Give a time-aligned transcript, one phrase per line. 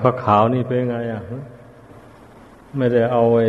[0.00, 1.22] พระขาวนี่เป็นไงอะ
[2.76, 3.46] ไม่ได้เอาไอ้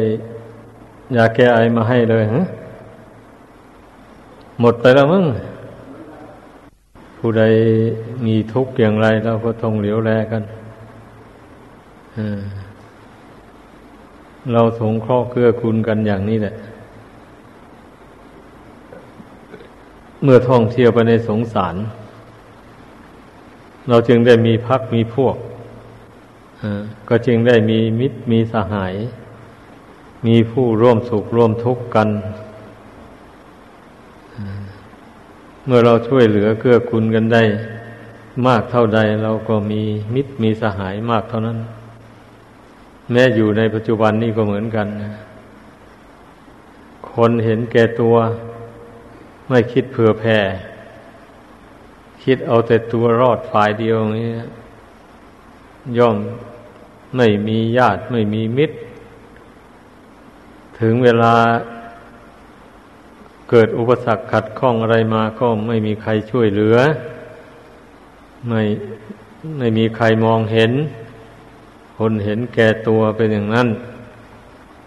[1.15, 2.41] ยาแก้ไอมาให้เลยฮะ
[4.59, 5.25] หมดไปแล้วมึง
[7.17, 7.43] ผู้ใด
[8.25, 10.43] มีทุกข์อย่างไรเราก็ต้องเหลียวแลกัน
[14.53, 16.55] เราสงเคราะห์เกื้อกูลกันอย่างนี้แหละ
[20.23, 21.75] เมื่อท่องเที่ยวไปในสงสาร
[23.89, 25.35] เราจึงได้มีพักมีพวก
[27.09, 28.93] ก็จึงได้มีมิตรมีสหาย
[30.27, 32.09] มีผู้ร่วมสุขร่วมทุกข์กัน
[35.65, 37.43] เมื่อเราช่วยเหลือเกื้อกูลกันได้
[38.47, 39.81] มากเท่าใดเราก็มี
[40.13, 41.57] มิตรมีสหายมากเท่านั้น
[43.11, 44.87] แม้อยู่ในปัจจุบันนี้ก็เหมือนกัน
[47.11, 48.15] คนเห็นแก่ตัว
[49.47, 50.37] ไม่คิดเผื่อแผ่
[52.23, 54.29] คิดเอาแต่ตัวรอดฝ่ายเดียวนี้
[55.97, 56.17] ย่อม
[57.15, 58.75] ไม่มีญาติไม่มีมิตร
[60.79, 61.35] ถึงเวลา
[63.49, 66.77] เกิดอุปสรรคขัดข้องอะไรมาก็ไม่มีใครช่วยเหลือ
[68.47, 68.61] ไม่
[69.57, 70.71] ไม่มีใครมองเห็น
[71.97, 73.67] คนเห็นแก่ตัวเป็นอย่างนั้น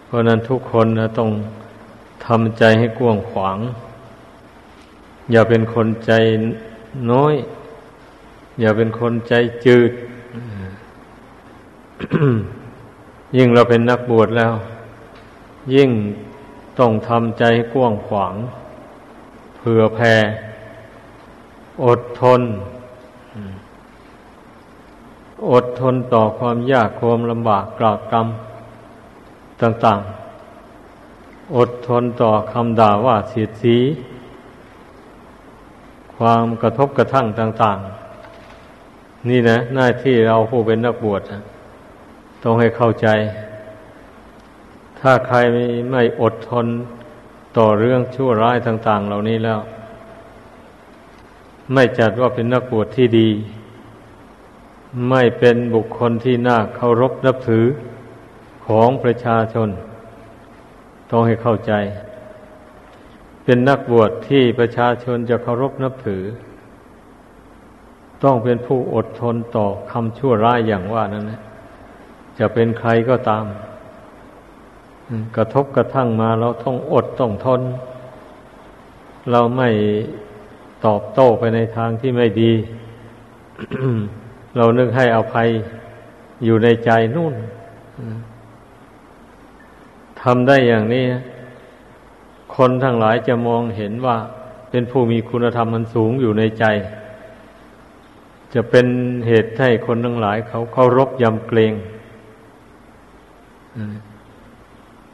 [0.05, 1.29] เพราะนั้นทุกคนนะต้อง
[2.25, 3.57] ทำใจให้กว้างขวาง
[5.31, 6.11] อย่าเป็นคนใจ
[7.11, 7.33] น้อย
[8.59, 9.33] อย่าเป็นคนใจ
[9.65, 9.91] จืด
[13.37, 14.53] ยิ่งเราเป็นนักบวชแล้ว
[15.75, 15.89] ยิ่ง
[16.79, 18.33] ต้องทำใจกว้างขวาง
[19.57, 20.13] เผื่อแผ่
[21.85, 22.41] อดทน
[25.51, 28.27] อดทนต่อความยากความลำบากกรากกรรม
[29.61, 33.77] ต่างๆ อดทนต่อคำด่าว่าเสียดสี
[36.15, 37.77] ความกระทบกระทั่งต่าง
[38.53, 41.41] ๆ นี่นะ หน้าที่เราผู้เป็นนักบวชนะ
[42.49, 43.07] ต้องให้เข้าใจ
[44.99, 45.37] ถ้าใคร
[45.91, 46.65] ไม่อดทน
[47.57, 49.59] ต่อเรื่องชั่วร้ายต่าง ๆ เหล่านี้แล้ว
[51.73, 53.29] ไม่จัดว่าเป็นนักบวชที่ดี
[55.09, 57.65] ไม่เป็นบุคคลที่น่าเคารพนับถือ
[58.67, 59.69] ของประชาชน
[61.11, 61.73] ต้องให้เข้าใจ
[63.43, 66.23] เป็นนักบวชที่ประชาชนจะเคารพนับถือ
[68.23, 71.41] ต้องเป็นผู้อดทนต่อคำชั่วร้ายอย่างว่านั้นนะ
[72.39, 73.45] จะเป็นใครก็ตาม
[75.35, 77.61] กระทบกระทั่งมาเราต้องอดต้องทน
[79.31, 79.69] เราไม่
[80.85, 82.51] ตอบโต้ไปในทางที่ไม่ดี
[84.57, 85.47] เรานึกให้อภัย
[86.45, 87.33] อยู่ในใจนู่น
[90.21, 91.05] ทำได้อย่างนี้
[92.55, 94.17] คนทั้งหลายจะมองเห็นว่า
[94.69, 96.65] เป็นผู้มีคุณธรรมมันสูงอยู่ในใจ
[98.53, 98.85] จะเป็น
[99.27, 101.73] เหตุให้คนทั้งหลายเขาเคารพยำเกรง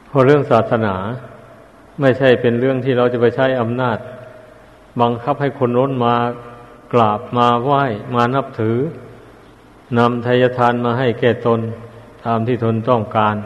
[0.08, 0.94] เพราะเรื่องศาสนา
[2.00, 3.98] ไม่ใช่เป็นเรื่องที่เราจะไปใช้อำนาจ
[5.00, 6.14] บังคับให้คนน้นมา
[6.92, 7.82] กราบมาไหว้
[8.14, 8.76] มานับถือ
[9.98, 11.60] นำทายทานมาให้แก่ตน
[12.24, 13.36] ตามที่ตนต้องการ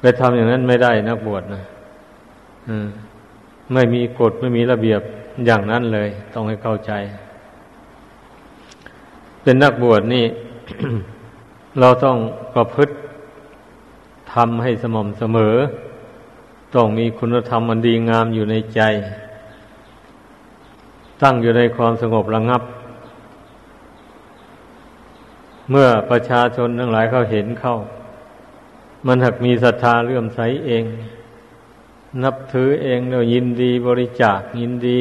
[0.00, 1.62] ไปทำอย่างนั้นไม่ได้นักบวชนะ
[3.72, 5.00] ไม่มีกฎไม่มีระเบียบ
[5.46, 6.92] อย่างนั้นเลย ต้องให้เข้าใจ
[9.42, 10.24] เป็นนักบวชนี่
[11.80, 12.16] เราต้อง
[12.54, 12.94] ประพฤติ
[14.32, 15.56] ทำให้สม่ำเสมอ
[16.74, 18.80] ต้องมีคุณธรรมอันดีงามอยู่ในใจ
[21.22, 22.62] ตั้งอยู่ในความสงบระงับ
[25.70, 27.76] เมื่อประชาชนทั้งหลายเขาเห็นเข้า
[29.06, 30.84] มันหักมีศรัทธาเลื่อมใสเอง
[32.22, 35.00] นับถือเองเดี๋ยวยินดีบริจาคยินดี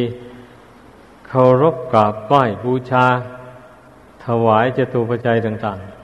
[1.28, 3.06] เคารพกราบไหว้บูชา
[4.26, 5.97] ถวายจตุปัจจัยต่าง ๆ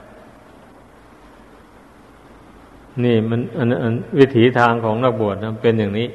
[3.04, 6.06] นี่มันอันอันวิถีทางของนักบวชนะเป็นอย่างนี้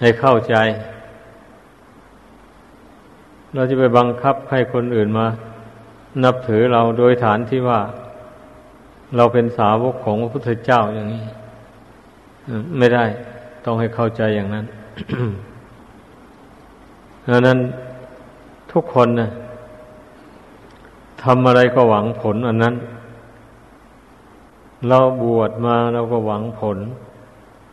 [0.00, 0.54] ให้เข้าใจ
[3.54, 5.26] เราจะไปบังคับให้คนอื่นมา
[6.24, 7.80] นับถือเราโดยฐานที่ว่า
[9.16, 11.24] เราเป็นสาวกของพระพุทธเจ้าอย่างนี้
[12.78, 13.04] ไม่ได้
[13.64, 14.66] ต้องให้เข้าใจอย่างนั้น
[17.28, 17.58] ดังนั้น
[18.72, 19.30] ทุกคนนะ
[21.22, 22.74] ทำอะไรก็หวังผลอันนั้น
[24.88, 26.78] เราบวชมาเราก็หวังผล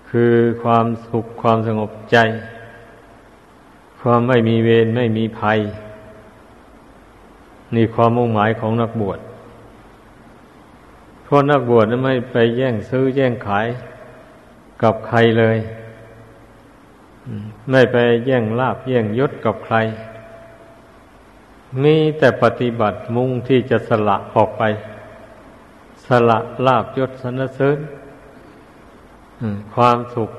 [0.09, 0.33] คือ
[0.63, 2.17] ความสุขความสงบใจ
[4.01, 5.59] ความไม่มีเวรไม่มีภัย
[7.75, 9.19] นี่ความมุ่งหมายของนักบวช
[11.23, 13.67] เพราะนักบวชนั้นไม่ไปแย่งซื้อแย่งขาย
[14.83, 15.57] กับใครเลย
[17.71, 19.75] ไม่ไปแย่งลาบแย่งยศกับใคร
[21.83, 24.63] มีแต่ปฏิบัติมุ่งที่จะสละออกไป
[26.07, 27.77] สละลาบยศสรรเสริญ
[29.73, 30.29] ความสุข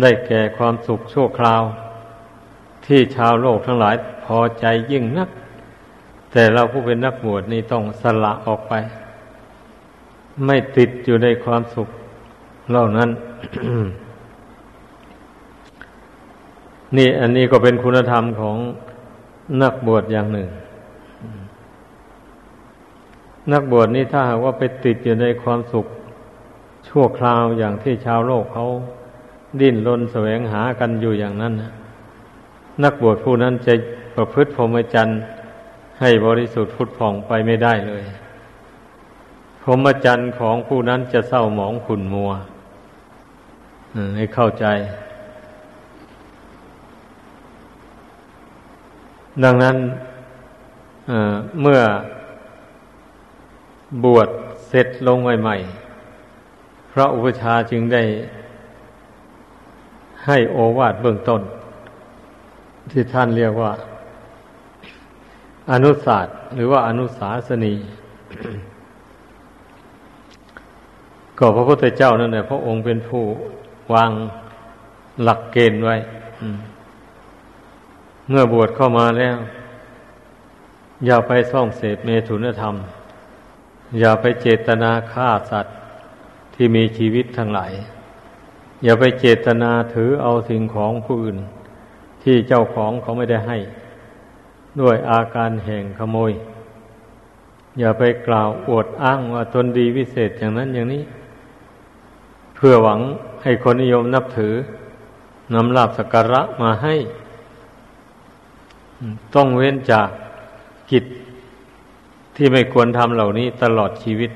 [0.00, 1.62] ได้แก่ความสุขชั่วคราว
[2.86, 5.28] ที่ชาวโลกทั้งหลายพอใจยิ่งนัก
[6.32, 8.72] แต่เราผู้เป็นนักบวชนี่ต้องสละออกไป
[10.46, 11.88] ไม่ติดอยู่ในความสุข
[12.70, 13.10] เหล่านั้น
[16.96, 18.56] นี่อันนี้ก็เป็นคุณธรรมของ
[19.62, 20.48] นักบวชอย่างหนึ่ง
[23.52, 25.86] นักบวชนี่ถ้าหากว่าไปติดอยู่ในความสุข
[26.88, 28.66] ชั่วคราวอย่างที่ชาวโลกเขา
[29.60, 31.72] ดิ้นรนแสวงหากันอยู่อย่างนั้นนะ
[32.84, 33.74] นักบวชผู้นั้นจะ
[34.16, 35.18] ประพฤติพรหมจรรย์
[36.00, 38.02] ให้บริสุทธิ์ฟุดผ่องไปไม่ได้เลย
[39.62, 42.30] พรหมจรรย์ของผู้นั้นจะเศร้าหมองขุ่นมัว
[44.16, 44.66] ให้เข้าใจ
[49.44, 49.76] ดังนั้น
[51.60, 51.80] เมื่อ
[54.04, 54.28] บวช
[54.68, 58.02] เสร็จลงใหม่ๆพระอุปชาจึงได้
[60.26, 61.42] ให้โอวาทเบื้องต้น
[62.90, 63.72] ที่ท่านเรียกว่า
[65.72, 67.74] อนุศาสตร์หรือว่าอนุสาสนี
[71.38, 73.24] ก็พระพุทธเจ้านั่นแหละพระองค์เป็นผู้
[73.94, 74.10] วาง
[75.22, 75.96] หลักเกณฑ์ไว้
[78.28, 79.36] เมื่อบวชเข้ามาแล้ว
[81.06, 82.74] อย่าไปส่องเสพเมถุนธรรม
[83.98, 85.76] อย่าไปเจตนาฆ่าสัตว์
[86.54, 87.72] ที่มีชีวิตทั้งหลาย
[88.84, 91.38] อย่าไปเจตนาถือเอาสิ่งของผู้อื่น
[92.22, 93.58] ที่เจ้าของเขาไม่ได้ให้
[94.80, 96.32] ด้วยอาการแห่งขโมย
[97.78, 101.02] อย่าไปกล่าวอวดอ้างว่าตนดีวิเศษอย่างนั้นอย่างนี้
[102.56, 103.00] เพื่อหวัง
[103.42, 104.54] ให้คนนิยมนับถือ
[105.54, 106.94] นำลาบสักการะมาให้
[109.34, 110.08] ต้องเว้นจาก
[110.90, 111.04] กิจ
[112.36, 114.30] ที่ไม่ควรทำเหล่านี้ตลอดชีวิต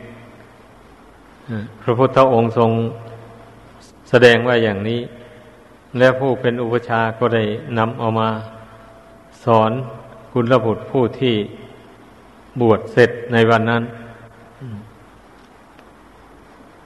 [1.82, 2.70] พระพุทธองค์ทรง
[4.10, 5.00] แสดงว่าอย่างนี้
[5.98, 7.44] และผู้เป็นอุปชาก็ได้
[7.78, 8.28] นำเอามา
[9.44, 9.70] สอน
[10.32, 11.34] คุณระบุตรผู้ที่
[12.60, 13.82] บวชเสร็จในวันนั้น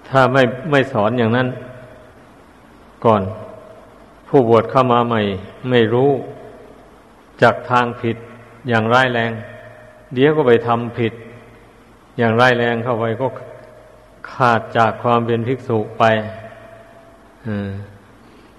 [0.09, 1.49] ถ้าไม่ไม่สอนอย่างนั้น
[3.05, 3.23] ก่อน
[4.29, 5.21] ผู้บวชเข้ามาใหม่
[5.71, 6.11] ไม่รู้
[7.43, 8.17] จากทางผิด
[8.69, 9.33] อย่างร้ายแรง
[10.15, 11.13] เดี๋ยวก็ไปทำผิด
[12.19, 13.27] อย่างร้ายแรงเข้าไปก็
[14.33, 16.05] ขาดจากความเป็นภิกษุไป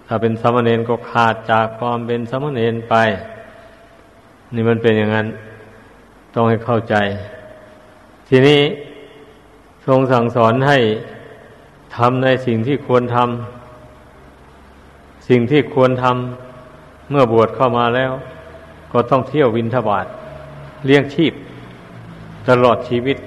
[0.07, 2.95] ถ้าเป็นสมณเณรก็ขาดจากความเป็นสมณเณรไป
[4.53, 5.27] นี่มันเป็นอย่างนั้น
[6.33, 6.95] ต้องให้เข้าใจ
[8.27, 8.61] ทีนี้
[9.85, 10.77] ทรงสั่งสอนให้
[11.95, 18.11] ทำในสิ่งที่ควรทำสิ่งที่ควรทำเมื่อบวชเข้ามาแล้ว
[18.91, 20.07] ก็ต้องเที่ยววินทบาท
[20.85, 21.33] เลี้ยงชีพ
[22.49, 23.17] ตลอดชีวิต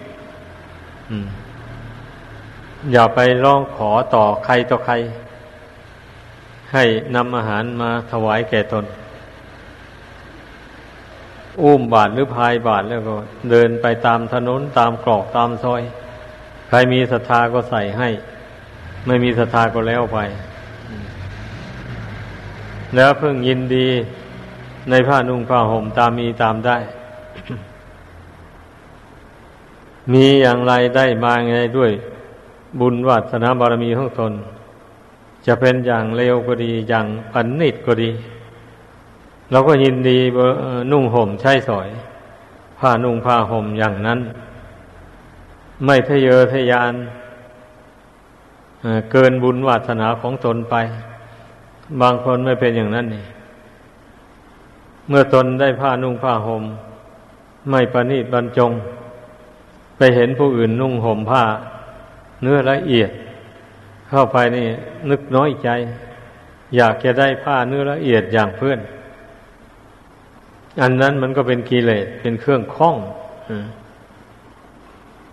[2.92, 4.94] อย่าไปร้องขอต่อใครต่อใคร
[6.72, 8.84] ให้นำอาหารมาถวายแก่ตน
[11.62, 13.14] อุ้มบาทหรือพายบาทแล้วก็
[13.50, 15.82] เดินไปตามถนนตามกรอกตามซอย
[16.68, 18.08] ใครมีศรัทธาก็ใส่ให้
[19.06, 20.18] ไม่มีศรัทธาก็แล้วไป
[22.96, 23.88] แล้วเพิ่งยินดี
[24.90, 26.76] ในผ้านุ่งผ้าห่มตามมีตามได้
[30.12, 31.92] มีอย่างไรได้มาไงด้วย
[32.80, 34.32] บุญวัฒนาบารมีของตน
[35.46, 38.10] จะเป็นอย่างเลวก็ดีอย่างปันนิดก็ดี
[39.50, 40.18] เราก็ยินดี
[40.90, 41.88] นุ่งห่มใช้สอย
[42.78, 44.20] ผ้านุ่งผ้าห่มอย่างนั้น
[45.84, 46.94] ไม่ทะเยอทะยาน
[49.10, 50.74] เกินบุญวาสนาของตนไป
[52.00, 53.24] บางคนไม่เป็นอย่างนั้นนี่
[55.08, 56.64] เมื่อตนได้ผ้านุ่งผ้าหม่ม
[57.70, 58.72] ไม่ประนีตบรรจง
[59.96, 61.44] ไปเห็นผู้อื่นนุ่งห่มผ้า
[62.42, 63.10] เนื้อละเอียด
[64.08, 64.66] เข้าไปนี่
[65.10, 65.68] นึกน้อยใจ
[66.76, 68.78] อยากจะได้ผ้าเนื้อละเอียดอย่างเพื่อน
[70.82, 72.96] อันนั้นมันก็เป็นกิเลสเป็นเครื่องข้อง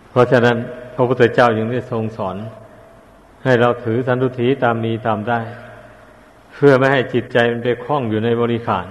[0.09, 0.57] เพราะฉะนั้น
[0.95, 2.35] พระพุทธเจ้ายังได้ทรงสอน
[3.43, 5.39] ให้เราถือสันตุถีตามมีตามได้
[6.53, 8.87] เพื่อไม่ให้จิตใจมันไปคล้องอยู่ในบริขาร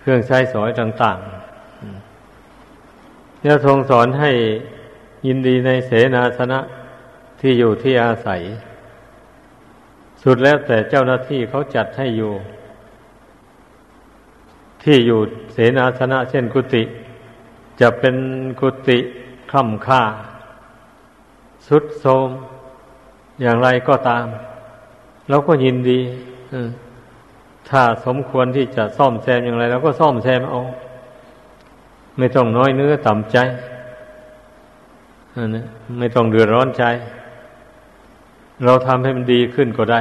[0.00, 1.30] เครื่องใช้สอยต่างๆ
[3.40, 4.30] เนี่ยทรงสอนให้
[5.26, 6.60] ยินดีในเสนาสนะ
[7.40, 8.42] ที่อยู่ที่อาศัย
[10.22, 12.32] สุดแล้วแต่เจ้าหน้าที่เขาจัดให้อยู่
[14.82, 15.20] ที่อยู่
[15.52, 16.82] เสนาสนะ เช่นกุฏิ
[17.80, 18.16] จะเป็น
[18.60, 18.98] กุฏิ
[19.50, 20.02] คล่ำค่า
[21.66, 22.28] สุดโทม
[23.42, 24.26] อย่างไรก็ตาม
[25.28, 26.00] เราก็ยินดี
[27.68, 30.60] ถ้าสมควรที่จะซ่อมแซมอย่างไรเราก็ซ่อมแซมเอา
[32.18, 33.36] ไม่ต้องน้อยเนื้อต่ำใจ
[35.38, 35.66] นะ
[35.98, 36.84] ไม่ต้องเดือดร้อนใจ
[38.64, 40.00] เราทำให้มันดีขึ้นก็ได้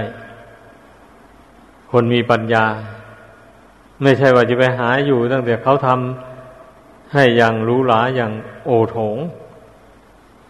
[1.91, 2.65] คนมีปัญญา
[4.03, 8.31] ไม่ใช่ว่าจะไปหาอยู่ตั้งแต่เขาทำให้อย่างรู้หลาอย่าง
[8.65, 9.17] โอโถง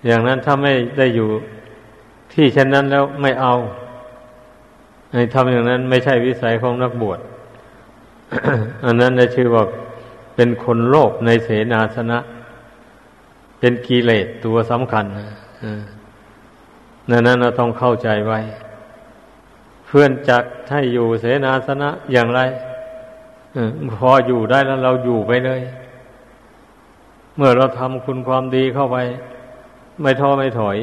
[0.06, 1.30] อย่างนั้นถ้าไม่ได้อยู่
[2.34, 3.54] ที่เช่นนั้นแล้วไม่เอา
[5.12, 7.20] ในทำอย่างนั้นไม่ใช่วิสัยของนักบวช
[8.86, 9.64] อันนั้นได้ชื่อว่า
[10.36, 12.20] เป็นคนโลภในเสนาสนะ
[13.66, 15.06] เป็นกิเลสตัวสำคัญ
[17.10, 18.40] นั่นนั้นเราต้องเข้าใจไว้
[19.88, 22.42] เพื่อนจักให้อยู่เสนาสนะอย่างไร
[23.96, 25.62] พออยู่ได้แล้วเราอยู่ไปเลย
[27.36, 28.98] เมื่อเราทำคุณความดีเข้าไป
[30.02, 30.78] ไม่ท้อไม่ถอย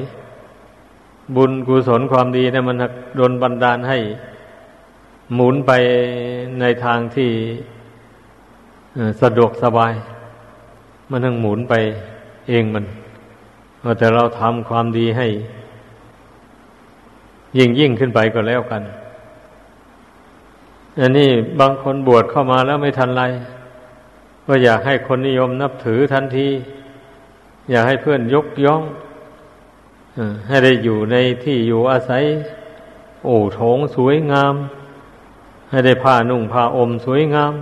[1.37, 2.77] บุญกุศลความดีเนี่ยมัน
[3.17, 3.99] โดนบันดาลให้
[5.35, 5.73] หมุนไป
[6.61, 7.31] ในทางที่
[9.23, 9.95] สะดวกสบาย
[11.11, 11.77] มันทั้งหมุนไป
[12.49, 12.85] เองมัน
[13.99, 15.27] แต่เราทำความดีให้
[17.57, 18.83] ยิ่งยิ่งขึ้นไปก็แล้วกัน
[21.01, 21.31] อันนี้
[21.61, 23.23] บางคนบวชเข้ามาแล้วไม่ทันไร
[24.47, 26.49] ก็อยากให้คนนิยมนับถือทันที
[27.71, 28.83] อยากให้เพื่อนยกย่อง
[30.49, 32.25] ให้ได้อยู่ในที่อยู่อาศัย
[33.25, 34.55] โอ้โถงสวยงาม
[35.71, 37.53] ให้ได้ผ้านุ่งผ้าอมสวยงาม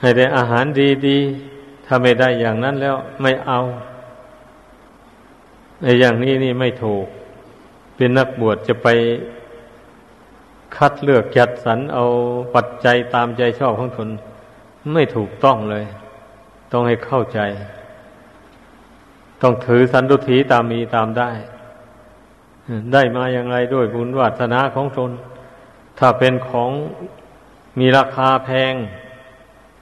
[0.00, 0.64] ให้ได้อาหาร
[1.06, 1.57] ดีๆ
[1.88, 3.60] ถ้าไม่ได้อย่างนั้นแล้วไม่เอา
[5.82, 7.06] ในอย่างนี้นี่ไม่ถูก
[7.96, 8.88] เป็นนักบวชจะไป
[10.76, 12.04] คัดเลือกจัดสรรเอา
[12.54, 14.08] ปัจจัยตามใจชอบของตน
[14.94, 15.84] ไม่ถูกต้องเลย
[16.72, 17.40] ต้องให้เข้าใจ
[19.42, 21.30] ต้องถือสันตุถีตามมีตามได้
[22.92, 25.10] ได้มาอย่างไรด้วยบุญวัฒนาของตน
[25.98, 26.70] ถ้าเป็นของ
[27.78, 28.74] มีราคาแพง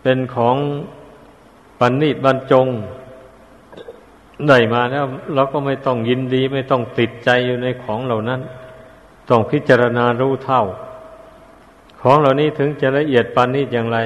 [0.02, 0.56] เป็นของ
[1.78, 2.66] ปันนิบรรจง
[4.48, 5.04] ได้มาแล้ว
[5.34, 8.40] เราก็ไม่ต้องยินดี ไม่ต้องติดใจอยู่ในของเหล่านั้น
[9.28, 10.62] ต้องพิจารณารู้เท่า
[12.00, 13.98] ของเหล่านี้ถึงจะละเอียดปันนิดอย่างไร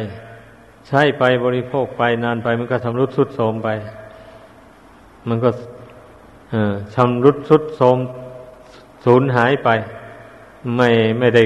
[0.87, 3.69] ใช้ไปบริโภคไปนานไปมันก็ทำรุดสุดโทมไป
[5.29, 5.51] มันก็
[6.95, 7.99] ชำรุดสุดโทม
[9.05, 9.69] สูญหายไป
[10.77, 11.43] ไม่ไม่ได้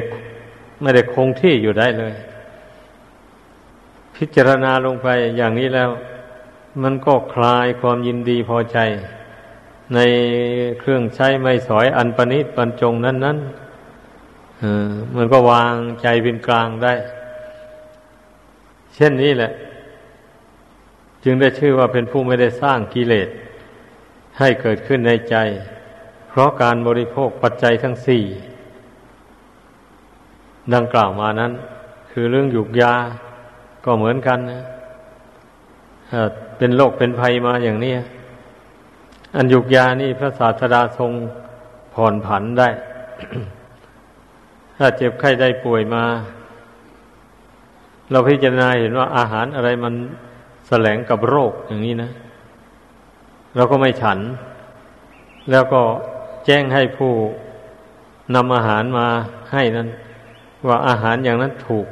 [0.83, 2.15] ไม่ได้คงที่อยู่ได้เลย
[4.17, 5.91] พิจารณาลงไปอย่างนี้แล้ว
[6.83, 8.79] มันก็คลายความยินดีพอใจ
[9.95, 10.01] ใน
[10.81, 13.39] เครื่องใช้ไม่สอยอันประณิตบรรจงนั้นนั้น
[15.17, 16.95] มันก็วางใจเป็นกลางได้
[18.95, 19.53] เช่นนี้แหละ
[21.25, 23.29] จึงได้ชื่อว่าเป็นผู้ไม่ได้สร้างกิเลส
[24.39, 25.37] ให้เกิดขึ้นในใจ
[26.29, 28.23] เพราะการบริโภคปัจจัยทั้งสี่
[30.75, 31.53] ดังกล่าวมานั้น
[32.13, 32.95] คือเรื่องหยุกยา
[33.85, 34.61] ก็เหมือนกันนะ
[36.59, 37.93] เป็นโรคเป็นภัยมาอย่างนี้
[39.37, 41.13] อันยุกยานี่พระศาสดาทรง
[41.95, 42.69] ผ่อนผันได้
[44.79, 46.05] ถ้าเจ็บไข้ได้ป่วยมา
[48.11, 49.95] เราพิจารณาเห็นว่าอาหารอะไรมัน
[50.69, 52.11] แสลงกับโรคอย่างนี้นะ
[53.57, 54.19] เราก็ไม่ฉัน
[55.51, 55.83] แล้วก็
[56.45, 57.13] แจ้งให้ผู้
[58.35, 59.07] นำอาหารมา
[59.53, 59.89] ให้นั้น
[60.67, 61.87] ว่าอาหารอย่างนั้นถูก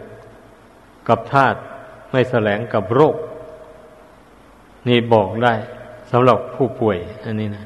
[1.09, 1.59] กับธาตุ
[2.11, 3.17] ไม่แสลงกับโรค
[4.89, 5.55] นี่บอกได้
[6.13, 7.65] สำหรับผู้ป่วย อันนี้นะ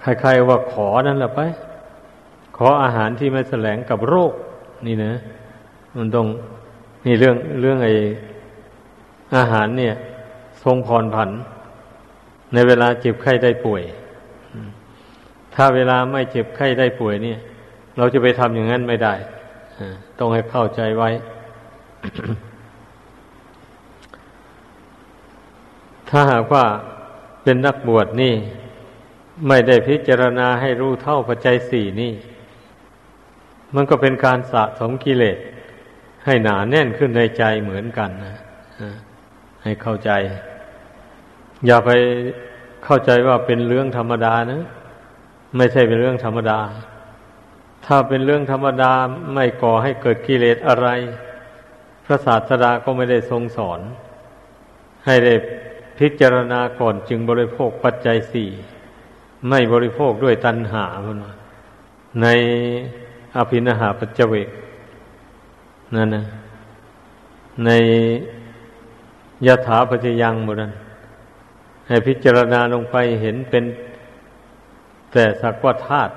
[0.00, 1.40] ใครๆว่าขอนั่นแหละไป
[2.56, 4.32] ขออาหารที่ไม่แสลงกับโรค
[4.86, 5.12] นี่นะ
[5.96, 6.26] มันต้อง
[7.06, 7.88] นี่เรื่องเรื่องไอ
[9.36, 9.94] อาหารเนี่ย
[10.62, 11.30] ทรงพรผัน
[12.54, 13.82] ในเวลาเจ็บไข้ได้ป่วย
[15.54, 17.38] ถ้าเวลาไม่เจ็บไข้ได้ป่วยเนี่ย
[17.96, 19.14] เราจะไปทำอย่างนั้นไม่ได้
[20.18, 21.10] ต้องให้เข้าใจไว้
[26.10, 26.64] ถ้าหากว่า
[27.42, 28.34] เป็นนักบวชนี่
[29.48, 32.12] ไม่ได้พิจารณาให้รู้เท่าปัจจัยสี่นี่
[33.74, 35.38] มันก็เป็นการสะสมกิเลส
[36.24, 38.36] ให้หนาแน่นขึ้นในใจเหมือนกันนะ
[39.62, 40.10] ให้เข้าใจ
[41.66, 41.90] อย่าไป
[42.84, 44.62] เข้าใจว่าเป็นเรื่องธรรมดานะ
[45.56, 46.58] ไม่ใช่เป็นเรื่องธรรมดา
[47.86, 48.92] ถ้าเป็นเรื่องธรรมดา
[49.34, 50.88] ไม่ก่อให้เกิดกิเลสอะไร
[52.04, 53.80] พระศาสดาก็ไม่ได้ทรงสอน
[55.06, 55.34] ให้ได้
[55.98, 58.48] พิจารณาก่อนจึงบริโภคปัจจัยสี่
[59.48, 61.24] ไม่บริโภคด้วยตัณหาพน
[62.22, 62.26] ใน
[63.36, 64.48] อภินาหาปัจเจเวก
[65.94, 66.24] นั่นนะ
[67.64, 67.70] ใน
[69.46, 70.72] ยถาปัจจยังบุนั้น
[71.88, 73.64] ให้พิจารณาลงไปเห็นเป็น
[75.12, 76.12] แต่สักว่าธาตุ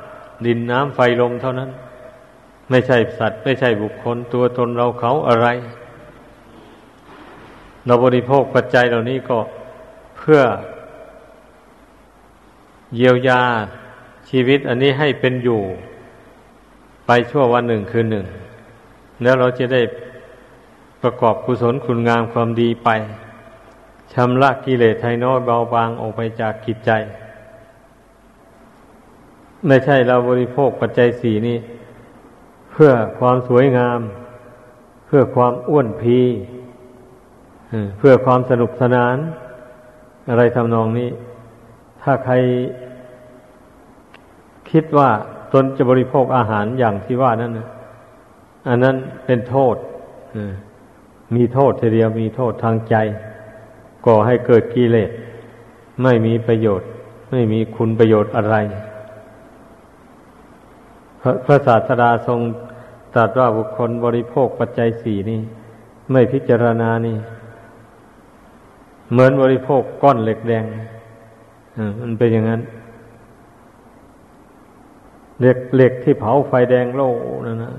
[0.46, 1.70] ดินน้ำไฟลมเท่านั้น
[2.70, 5.48] ไม่ใช่สัตว์ ไม่ใช่บุคคลตัวตนเราเขาอะไร
[7.86, 9.38] เราบริโภคปัจจัยเหล่านี้ก็
[10.20, 10.42] เพื่อ
[12.96, 13.42] เยียวยา
[14.30, 15.62] ชีวิตอันนี้ให้เป็นอยู่
[17.06, 18.26] ไปชั่ววันหนึ่งคืนหนึ่ง
[19.22, 19.82] แล้วเราจะได้
[21.02, 22.90] ประกอบกุศลคุณงามความดีไป
[24.14, 26.92] ชำระกิเลสไทน้อยเบาบางออกไปจากกิจใจ
[29.68, 31.58] ไม่ใช่เราบริโภคปัจจัยสี่นี้
[32.72, 34.00] เพื่อความสวยงาม
[35.06, 36.20] เพื่อความอ้วนพี
[37.98, 39.18] เพื่อความสนุกสนาน
[40.30, 41.10] อะไรทำนองนี้
[42.02, 42.34] ถ้าใคร
[44.72, 45.10] คิดว่า
[45.54, 47.68] ตนจะบริโภคอาหารอย่างที่ว่านั้นนะ
[48.68, 48.96] อันนั้น
[49.26, 49.76] เป็นโทษ
[51.36, 52.96] มีโทษทีเดียวมีโทษทางใจ
[54.06, 55.12] ก่อให้เกิดกิเลส
[56.04, 56.88] ไม่มีประโยชน์
[57.32, 58.56] ไม่มีคุณประโยชน์อะไร
[61.46, 62.40] พระศาสดาทรง
[63.16, 65.40] ตรัสว่าบุคคลบริโภคปัจจัยสี่นี่
[66.12, 67.18] ไม่พิจารณานี่
[69.12, 70.66] เหมือนบริโภคก้อนเหล็กแดง
[72.00, 72.62] มันเป็นอย่างนั้น
[75.40, 77.10] เหล็กเหล็กที่เผาไฟแดงโล่
[77.48, 77.74] นั่นนะ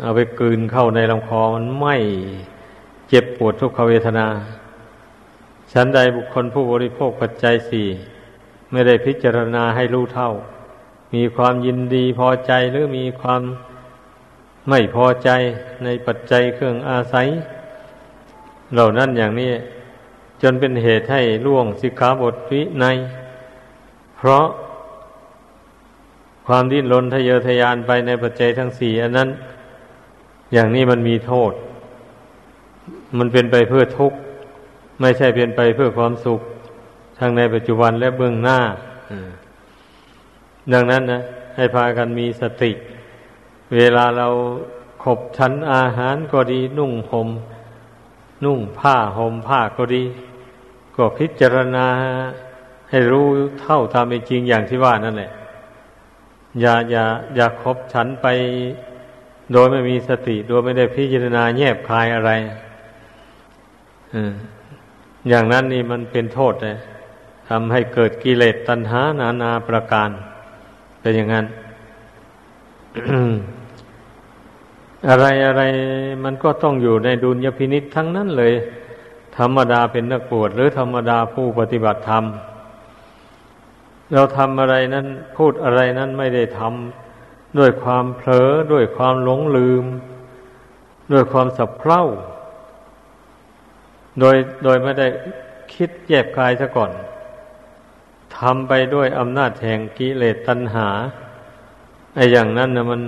[0.00, 1.86] เอาไปกลืนเข้าในลำคอมันไหม
[3.08, 4.26] เจ็บปวดทุกขเวทนา
[5.72, 7.86] ฉันใดบุคคลผู้บริโภคปัจจัยสี่
[8.70, 10.30] ไม่ได้พิจารณาให้รู้เท่า
[11.14, 13.42] มีความยินดีพอใจหรือมีความ
[14.68, 15.30] ไม่พอใจ
[15.84, 17.26] ในปัจจัยเครื่องอาศัย
[18.74, 19.52] เหล่านั้นอย่างนี้
[20.42, 22.86] จนเป็นเหตุให้ล่วงสิกขาบทวิใน
[24.16, 24.46] เพราะ
[26.46, 29.28] ความดิ้นรนทะเยอทะยานไปในปัจจัยทั้งสี่อันนั้น
[30.52, 31.52] อย่างนี้มันมีโทษ
[33.18, 34.18] มันเป็นไปเพื่อทุกข์
[35.00, 36.40] ไม่ใช่เป็นไปเพื่อความสุข
[37.18, 38.58] ทั้งในปัจจุบันและเบื้องหน้า
[40.72, 41.20] ดังนั้นนะ
[41.56, 42.72] ให้พากันมีสติ
[43.74, 44.28] เวลาเรา
[45.04, 47.28] ขบชั้นอาหารก็ดี นุ่งหม่ม
[48.44, 50.02] นุ่งผ้าห่มผ้าก็ดี
[50.96, 51.86] ก็พิจารณา
[52.90, 53.26] ให้รู้
[53.60, 55.30] เท่าทำเป็นจริงอย่างที่ว่านั่นแหละ
[56.60, 57.04] อย่าอย่า
[57.36, 58.26] อย่าคบฉันไป
[59.52, 62.30] โดยไม่มีสติโดยไม่ได้พิจารณาแยบคายอะไร
[65.28, 66.76] อย่างนั้นนี่มันเป็นโทษเลย
[67.48, 70.10] ทำให้เกิดกิเลสตัณหานานาประการ
[71.00, 71.46] เป็นอย่างนั้น
[75.08, 75.62] อะไรอะไร
[76.24, 78.52] มันก็ต้องอยู่ในดุลยพินิษทั้งนั้นเลย
[79.38, 82.24] ธรรมดาเป็นนักบวชหรือธรรมดาผู้ปฏิบัติธรรม
[84.12, 89.84] เราทำอะไรนั้นพูดอะไรนั้นไม่ได้ทำด้วยความเผลอด้วยความหลงลืม
[91.12, 92.02] ด้วยความสับเพร่า
[94.20, 95.06] โดยโดยไม่ได้
[95.74, 96.90] คิดแยบกายซะก่อน
[98.36, 100.88] ทำไปด้วยอำนาจแห่งกิเลสตัณหา
[102.14, 103.02] ไอ้อย่างนั้นนะมัน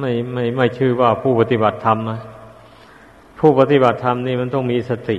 [0.00, 2.20] ไม่ไม่ไม่ชื่อว่าผู้ปฏิบัติธรรมนะ
[3.46, 5.18] ผู้ปฏิบัติธรรมนี่มันต้องมีสติ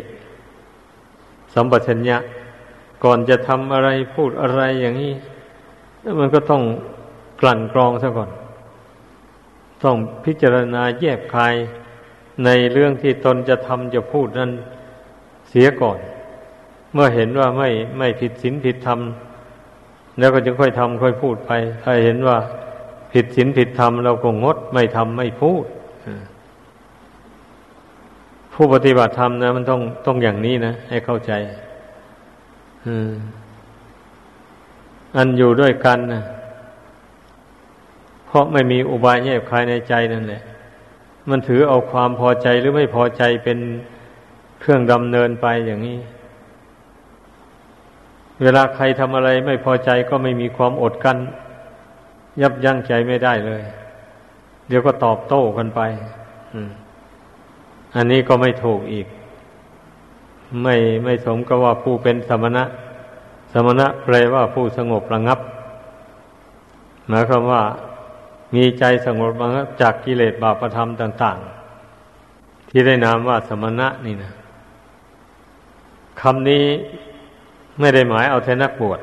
[1.53, 2.17] สัมปชัญญะ
[3.03, 5.13] ก่อนจะทำอะไรพูดอะไรอย่างนี้
[6.19, 6.63] มันก็ต้อง
[7.41, 8.29] กลั่นกรองซะก่อน
[9.83, 11.55] ต้องพิจารณาแยบคาย
[12.45, 14.51] ในเรื่องที่ตนจะทำจะพูดนั้น
[15.49, 15.99] เสียก่อน
[16.93, 18.99] เมื่อเห็นว่าไม่ไม่ผิดศีลผิดธรรม
[20.19, 21.51] แล้วก็จะค่อยทำค่อยพูดไป
[21.83, 22.37] ถ้าเห็นว่า
[23.13, 25.65] ผิดศีลผิดธรรมเราก็งดไม่ทำไม่พูด
[28.57, 31.31] ผู้ปฏิบัติธรรมนะ มันต้องต้องอย่างนี้นะ ให้เข้าใจ
[35.15, 36.21] อันอยู่ด้วยกันนะ
[38.25, 40.41] เพราะไม่มีอุบายแยบคายในใจนั่นแหละ
[41.29, 43.59] มันถือเอาความพอใจหรือไม่พอใจเป็น
[44.59, 45.99] เครื่องดำเนินไปอย่างนี้
[48.41, 51.17] เวลาใครทำอะไรไม่พอใจก็ไม่มีความอดกัน้น
[52.41, 53.63] ยับยั้งใจไม่ได้เลย
[54.67, 55.81] เดี๋ยวก็ตอบโต้กันไป
[56.55, 56.61] อั
[57.95, 59.07] อันนี้ก็ไม่ถูกอีก
[60.63, 62.63] ไม่ไม่สมกับว่าผู้เป็นสมณะ
[63.53, 65.39] สมณะแปลว่าผู้สงบระงับ
[67.07, 67.61] หมายความว่า
[68.55, 71.37] มีใจสงบระงับจากกิเลสบาปธรรมต่าง
[72.03, 74.31] ๆ ที่ได้นามว่าสมณะนี่นะ
[76.21, 76.65] คำนี้
[77.79, 78.99] ไม่ได้หมายเอาแทนักบวช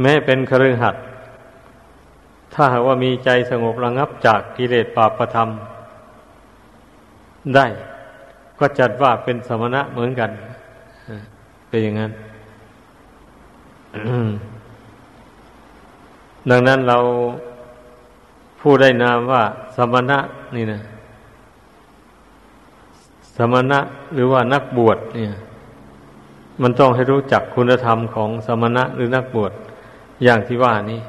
[0.00, 0.96] แม้เป็นครือหัด
[2.54, 5.48] ถ้าหากว่ามีใจสงบระงับจากกิเลสบาปธรรม
[7.56, 7.66] ได้
[8.58, 10.30] ก็จัดว่าเป็นสมณะเหมือนกัน
[11.68, 12.12] เป็นอย่างนั้น
[16.50, 16.98] ดังนั้นเรา
[18.60, 19.42] ผู้ได้นามว่า
[19.76, 20.18] สมณะ
[20.56, 20.80] นี่นะ
[23.36, 23.78] สมณะ
[24.14, 25.32] หรือว่านักบวชเนี่ย
[26.62, 29.52] มันต้องให้รู้จักคุณธรรมของสมณะหรือนักบวช
[30.24, 31.00] อย่างที่ว่านี้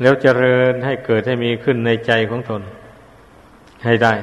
[0.00, 2.62] แล้วเจริญให้เกิดให้มีขึ้นในใจของตน
[3.84, 4.14] ให้ได้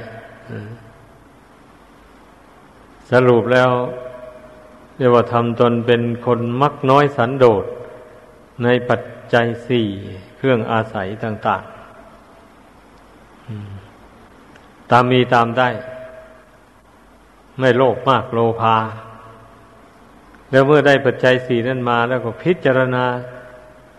[3.11, 3.69] สรุปแล้ว
[4.97, 7.65] เรียกว่าทำตนเป็นคนมักน้อยสันโดษ
[8.63, 9.01] ในปัจ
[9.33, 9.87] จัยสี่
[10.37, 11.71] เครื่องอาศัยต่าง ๆ
[14.91, 15.69] ตามมีตามได้
[17.59, 18.77] ไม่โลภมากโลภา
[20.51, 23.05] แล้วเมื่อได้ปัจจัยสี่นั้นมาแล้วก็พิจารณา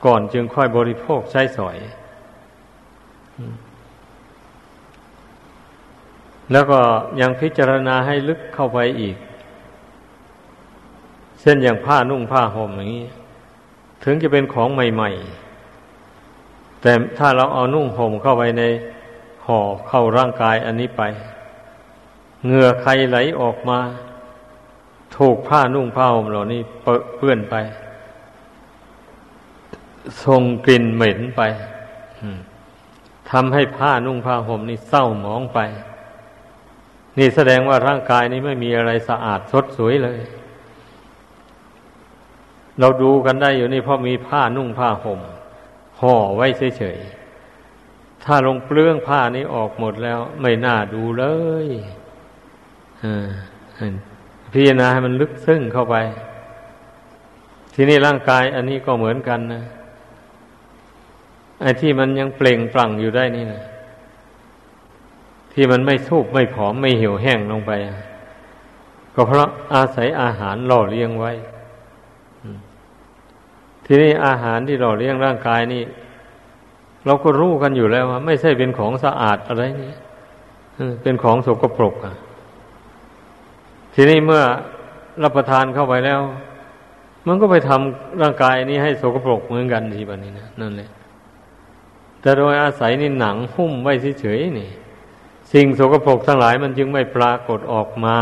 [0.04, 1.76] ก่อนจึงค่อยบริโภคใช้สอย
[6.52, 6.80] แล้วก็
[7.20, 9.16] ยังพิจารณาให้ลึกเข้าไปอีก
[11.40, 13.06] เช่นอย่างผ้านุ่งผ้าห่มอย่างนี้
[14.04, 15.10] ถึงจะเป็นของใหม่
[15.96, 18.62] ๆ แต่ถ้าเราเอานุ่งห่มเข้าไปใน
[19.46, 21.02] ห่อเข้าร่างกายอันนี้ไป
[22.44, 23.78] เหงื่อใครไหลออกมา
[25.16, 26.60] ถูกผ้านุ่งผ้าห่มเหล่านี้
[27.16, 27.54] เปื้อนไป
[30.24, 31.42] ส่งกลิ่นเหม็นไป
[33.30, 35.58] ทำให้ผ้านุ่งผ้าห่มนี่เศร้าหมองไป
[37.18, 40.20] นี่แสดงว่าร่างกายนี้ไม่มีอะไรสะอาดสดสวยเลย
[42.80, 45.20] เราดูกันได้อยู่นี่เพราะมีผ้านุ่งผ้าห่ม
[46.00, 46.46] ห่อไว้
[46.78, 51.24] เฉยๆ ถ้าลงเปลื้องผ้านี้ออกหมดแล้ว ไม่น่าดูเล
[51.66, 51.66] ย
[53.02, 53.26] อ่า
[54.52, 55.96] พิจารณาให้มันลึกซึ้งเข้าไป
[57.74, 59.62] ที่นี้ร่างกายอันนี้ก็เหมือนกันนะ
[61.60, 63.62] ไอ้ที่มันยังเปล่งปลั่งอยู่ได้นี่นะ
[65.58, 67.72] ที่มันไม่สูบไม่ผอมไม่หี่ยวแห้งลงไป
[69.14, 71.32] ก็เพราะอาศัยอาหารหล่อเลี้ยงไว้
[73.86, 75.82] ทีนี้อาหารที่หล่อเลี้ยงร่างกายนี่
[77.06, 79.92] เราก็รู้กันอยู่แล้วว่าไม่ใช่เป็นของสะอาดอะไรนี่
[81.02, 82.14] เป็นของสกปรกอะ
[83.94, 84.42] ทีนี้เมื่อ
[85.22, 86.20] รับประทานเข้าไปแล้ว
[87.26, 90.90] มันก็ไปทำร่างกายนี้ให้โสกปรกเหมือนกันทีแบบนี้นะนั่นแหละ
[92.20, 94.70] แต่โดยอาศัยนี่หนังหุ้มไว้เฉยๆนี่
[95.52, 98.18] สิ่งโสกปรกทั้งหลายมันจึงไม่ปรากฏออกมา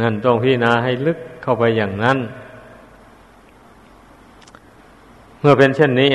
[0.00, 2.18] นั่นต้องพิจารณาให้ลึกเข้าไปอย่างนั้น
[5.40, 6.10] เมื่อเป็นเช่นนี้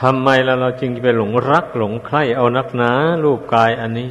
[0.00, 2.90] ทำไมเราเราจึงไปหลงรักหลงใคร่เอานักหนา
[3.24, 4.10] รูปกายอันนี้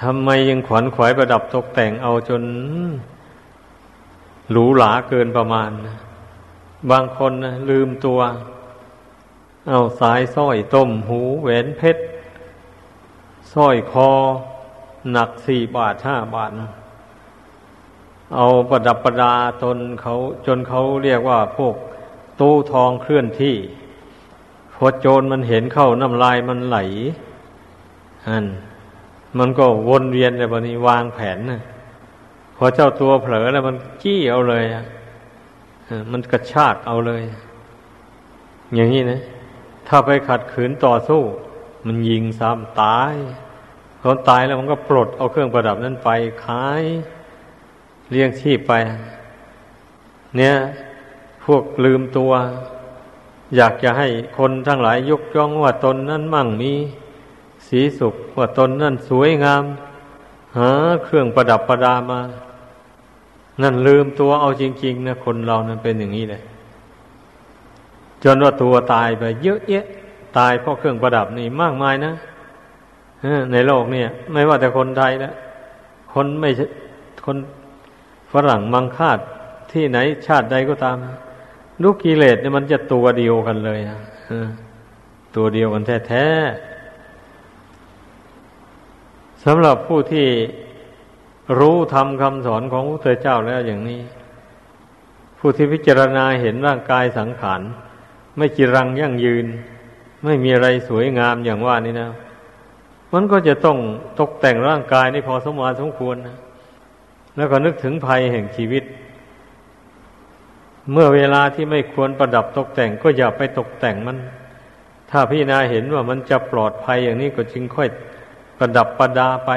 [0.00, 2.42] ทำไมยังขวัญขวายประดับตกแต่งเอาจน
[4.50, 5.70] หรูหราเกินประมาณ
[6.90, 8.20] บางคนนะลืมตัว
[9.68, 12.02] เอาสายสร้อยต้มหูแหวนเพชร
[13.52, 14.10] สร้อยคอ
[15.12, 16.50] หนักสี่บาทห้าบาท
[18.36, 20.12] เอาประดับประดาตนเขา
[20.46, 21.74] จนเขาเรียกว่าพวก
[22.40, 23.56] ตู้ทองเคลื่อนที่
[24.74, 26.78] พอโจรมันเห็นเข้าน้ำลายมันไหล
[28.26, 28.44] อัน
[29.38, 31.60] มันก็วนเวียนในบนี้วางแผนนะ
[32.56, 34.84] พอเจ้าตัวเผลอแล้วมันจี้เอาเลยอะ
[36.12, 37.22] มันกระชากเอาเลย
[38.74, 39.20] อย่างนี้นะ
[39.92, 41.22] ถ้าไปขัดขืนต่อสู้
[41.86, 43.14] มันยิงซ้ำตาย
[44.00, 46.08] พอตายแล้วมันก็ปลดเอาเครื่องประดับนั้นไป
[46.44, 46.82] ขาย
[48.10, 48.72] เลี้ยงชีพไป
[50.36, 50.54] เนี่ย
[51.44, 52.32] พวกลืมตัว
[53.56, 56.72] อยากจะให้คนทั้งหลายยกย่องว่าตนนั้นมั่งมี
[57.66, 59.64] สีสุขว่าตนนั่นสวยงาม
[60.58, 60.70] หา
[61.04, 62.20] เครื่องประดับประดามา
[63.62, 66.42] นั่นลืมตัวเอาจริง ๆ นะ คนเรานั้นเป็นอย่างนี้เลย
[68.24, 69.84] จนว่าตัวตายไปเยอะแยะ
[70.38, 72.12] ตายเพราะเครื่องประดับนี่มากมายนะ
[73.52, 75.34] ในโลกเนี่ย ไม่ว่าแต่คนไทยแล้ว
[76.12, 76.50] คนไม่
[77.26, 77.36] คน
[78.32, 79.18] ฝรั่งมังคาด
[79.72, 80.96] ที่ไหนชาติใดก็ตาม
[81.82, 83.98] ลูกกิเลสเนี่ยมันจะตัวเดียวกันเลยนะ
[85.36, 90.26] ตัวเดียวกันแท้ๆสำหรับผู้ที่
[91.58, 94.00] รู้ทำคำสอนของพระเจ้าแล้วอย่างนี้
[95.38, 97.60] ผู้ที่พิจารณาเห็นร่างกายสังขาร
[98.36, 99.46] ไม่จีรังยั่งยืน
[100.24, 102.08] ไม่มีอะไรสวยงามอย่างว่านี่นะ
[103.12, 103.78] มันก็จะต้อง
[104.20, 106.36] ตกแต่งร่างกายนี่พอสมมาสมควรนะ
[107.36, 108.84] แล้วก็นึกถึงภัยแห่งชีวิต
[110.92, 114.18] เมื่อเวลาที่ไม่ควรประดับตกแต่งก็อย่าไปตกแต่งมัน
[115.10, 117.88] ถ้าพี่นาเห็นว่ามันจะปลอดภัยอย่างนี้ก็จึงค่อย
[118.58, 119.50] ประดับประดาไป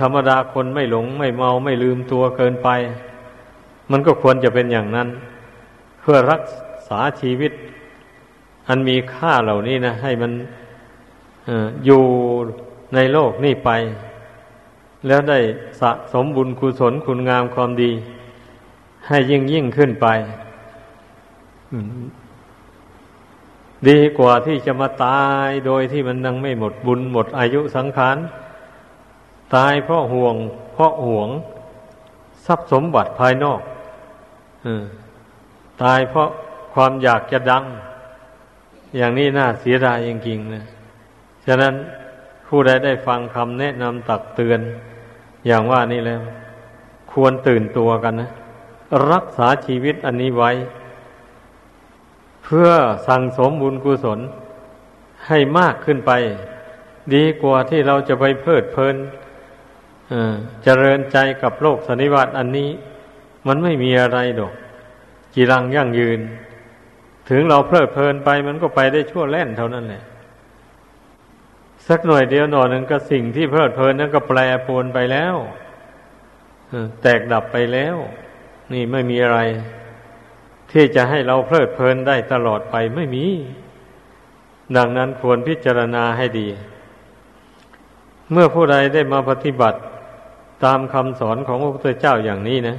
[0.00, 2.68] ธรรมดาคนไม่หลงไม่เมาไม่ลืมตัวเกินไป
[3.90, 5.08] มันก็ควรจะเป็นอย่างนั้น
[6.00, 6.40] เพื่อรัก
[6.88, 7.52] ษาชีวิต
[8.68, 10.32] อันมีค่าเหล่านี้นะ ให้มัน
[11.86, 12.02] อยู่
[12.94, 13.70] ในโลกนี่ไป
[15.06, 15.38] แล้วได้
[15.80, 17.92] สะสมบุญกุศลคุณงามความดี
[19.06, 20.06] ให้ยิ่งยิ่งขึ้นไป
[23.88, 28.16] ดีกว่าที่จะมาตายโดยที่มันยังไม่หมดบุญหมดอายุสังขาร
[29.54, 30.34] ตายเพราะห่วง
[30.72, 31.28] เพราะห่วง
[32.46, 33.60] ทรัพย์สมบัติภายนอก
[34.66, 34.68] อ
[35.82, 36.28] ตายเพราะ
[36.78, 37.64] ความอยากจะดัง
[38.96, 40.64] อย่างนี้น่าเสียดายจริงๆนะ
[41.46, 41.74] ฉะนั้น
[42.46, 44.60] ผู้ใดได้ฟังคำแนะนำตักเตือน
[45.46, 46.20] อย่างว่านี่แล้ว
[47.12, 48.30] ควรตื่นตัวกันนะ
[49.10, 50.50] รักษาชีวิตอันนี้ไว้
[52.44, 52.68] เพื่อ
[53.08, 54.20] สั่งสมบุญกุศล
[55.26, 56.12] ให้มากขึ้นไป
[57.14, 58.96] ดีกว่าที่เราจะไปเพลิดเพลิน
[60.64, 62.70] เจริญใจกับโลกสันนิวัตอันนี้
[63.46, 64.52] มันไม่มีอะไรดอก
[65.34, 66.20] กีรังยั่งยืน
[67.30, 70.02] ถึงเราเพลิดเพลินไปมันก็ไปได้ชั่วแล่นเท่านั้นแหละ
[71.88, 75.34] สักหน่อยเดียวหน่อยหนึ่งก็สิ่งที่เพลิดเพลินนั้นก็แปรปรวนไปแล้ว
[77.02, 77.96] แตกดับไปแล้ว
[78.72, 79.40] นี่ไม่มีอะไร
[80.72, 83.24] ที่จะให้เราเพลิดเพลินได้ตลอดไปไม่มี
[84.76, 86.48] ดังนั้นควรพิจารณาให้ดี
[88.32, 89.78] เมื่อผู้ใดได้มาปฏิบัติ
[90.64, 92.76] ตามคำสอนของพระพุทธเจ้าอย่างนี้นะ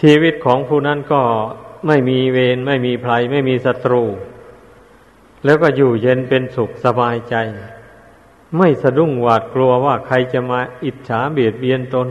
[0.00, 1.22] ชีวิตของผู้นั้นก็
[1.86, 4.04] ไม่มีเวรไม่มีภัย ไม่มีศัตรู
[5.44, 7.34] แล้วก็อยู่เย็นเป็นสุขสบายใจ
[8.58, 12.08] ไม่สะดุ้งหวาดกลัวว่าใครจะมาอิจฉาเบียดเบียนตน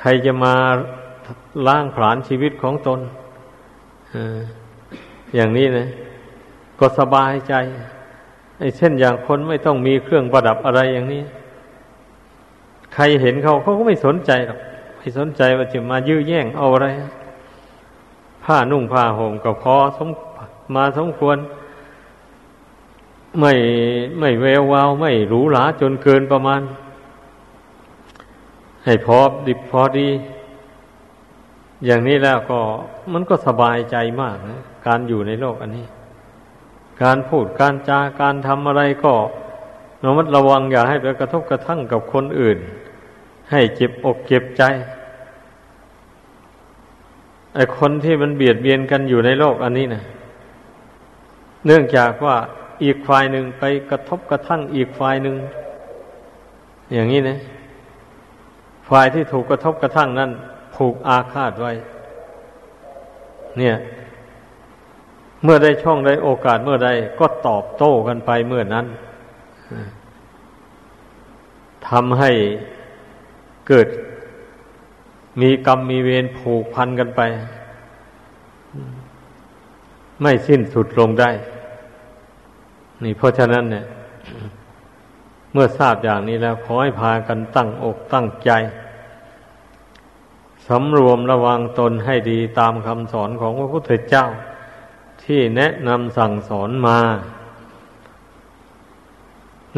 [0.00, 0.54] ใครจะมา
[1.66, 3.00] ล้างผลาญชีวิตของตน
[5.34, 5.88] อย่างนี้นะ
[6.80, 7.54] ก็สบายใจ
[8.58, 11.22] ไอ้เช่นอย่างคนไม่ต้องมีเครื่องประดับอะไรอย่างนี้
[12.94, 14.58] ใครเห็นเขาเขาก็ไม่สนใจหรอก
[15.08, 16.88] ไม่สนใจว่าจะมายื้อแย่งเอาอะไร
[18.44, 20.08] ผ้านุ่งผ้าห่มก็พอสม
[20.74, 21.38] มาสมควร
[23.40, 23.52] ไม่
[24.18, 26.60] ไม่แวววาว ไม่หรูหราจนเกินประมาณ
[28.84, 30.08] ให้พอดิบพอดี
[31.86, 32.58] อย่างนี้แล้วก็
[33.12, 35.86] มันก็สบายใจมากนะการอยู่ในโลกอันนี้
[37.02, 39.14] การพูดการจาการทำอะไรก็
[40.04, 42.60] ระมัดระวังอย่าให้ไปกระทบกระทั่งกับคนอื่น
[43.52, 44.62] ให้เจ็บอกเจ็บใจ
[47.78, 50.02] คนที่มันเบียดเบียนกันอยู่ในโลกอันนี้นะ
[51.66, 52.36] เนื่องจากว่า
[52.84, 55.36] อีกฝ่ายหนึ่งไปกระทบกระทั่งอีกฝ่ายหนึ่ง
[56.92, 57.38] อย่างนี้นะ
[58.88, 60.30] ฝ่ายที่ถูกกระทบกระทั่งนั้น
[60.76, 61.72] ผูกอาฆาตไว้
[63.58, 63.76] เนี่ย
[65.44, 66.90] เมื่อได้ช่องได้โอกาสเมื่อใด
[67.20, 68.86] ก็ตอบโต้กันไปเมื่อนั้น
[71.88, 72.30] ทำให้
[73.68, 73.88] เกิด
[75.40, 77.20] มีกรรมมีเวรผูกพันกันไป
[80.22, 81.30] ไม่สิ้นสุดลงได้
[83.02, 83.84] นี่เพราะฉะนั้นเนี่ย
[85.52, 88.50] เมื่อทราบอย่างนี้แล้วขอให้พากันตั้งอกตั้งใจ
[90.66, 94.26] สำรวมระวังตนให้ดีตามคำสอนของพระพุทธเจ้า
[95.22, 96.98] ที่แนะนำสั่งสอนมา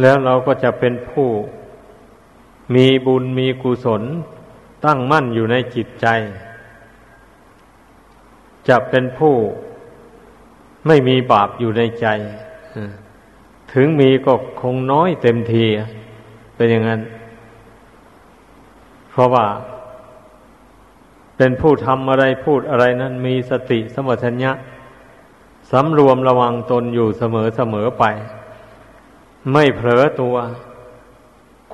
[0.00, 1.28] แล้วเราก็จะเป็นผู้
[2.74, 4.02] มีบุญมีกุศล
[4.84, 6.06] ตั้งมั่นอยู่ในจิตใจ
[8.68, 9.34] จะเป็นผู้
[10.86, 12.06] ไม่มีบาปอยู่ในใจ
[13.72, 15.64] ถึงมีก็คงน้อยเต็มที
[16.54, 17.00] เป็นอย่างนั้น
[19.10, 19.46] เพราะว่า
[21.36, 24.52] เป็นผู้ทำอะไรพูดอะไรนั้นมีสติสมัชัญญะ
[25.70, 28.04] สำรวมระวังตนอยู่เสมอเสมอไป
[29.52, 30.36] ไม่เผลอตัว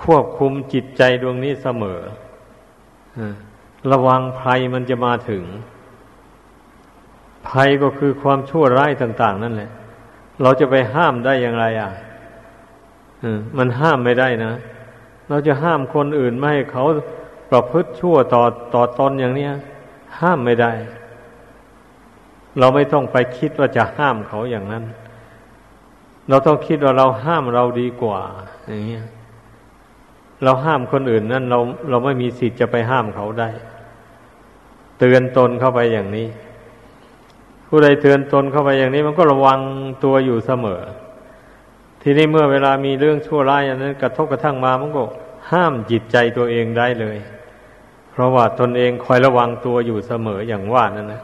[0.03, 2.01] ควบคุมจิตใจดวงนี้เสมอ
[3.93, 5.45] ระวังภัยมันจะมาถึง
[7.49, 9.71] ภัยก็คือความชั่วร้ายต่าง ๆ นั่นแหละ
[10.43, 11.91] เราจะไปห้ามได้อย่างไรอะ
[13.59, 14.55] มันห้ามไม่ได้นะ
[15.29, 16.85] เราจะห้ามคนอื่นไม่ให้เขา
[17.51, 18.43] ประพฤติชั่วต่อ
[18.75, 19.49] ต่อตอนอย่างนี้
[20.21, 20.73] ห้ามไม่ได้
[22.59, 24.85] เราไม่ต้องไปคิดว่าจะห้ามเขาอย่างนั้น
[26.29, 28.21] เราต้องคิดว่าเราห้ามเราดีกว่า
[28.69, 29.07] อย่างเงี้ย
[30.45, 31.59] เราห้ามคนอื่นนั่นเรา
[31.91, 33.49] เราไม่มีสิทธิ์จะไปห้ามเขาได้
[34.99, 36.29] เตือนตนเข้าไปอย่างนี้
[37.69, 39.61] ผู้ใดเตือนตนเข้าไปอย่างนี้ มันก็ระวัง
[40.05, 40.83] ตัวอยู่เสมอ
[42.03, 45.03] ทีนี้เมื่อเวลามีเรื่องชั่วร้ายอย่างนั้น กระทบกระทั่งมามันก็
[45.51, 47.17] ห้ามจิตใจตัวเองได้เลย
[48.11, 51.23] เพราะว่าตนเองคอยระวังตัวอยู่เสมออย่างว่านั่นนะ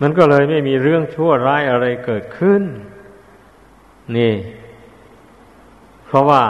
[0.00, 2.62] มันก็เลยไม่มีเรื่องชั่วร้ายอะไรเกิดขึ้น
[4.16, 4.34] นี่
[6.06, 6.42] เพราะว่า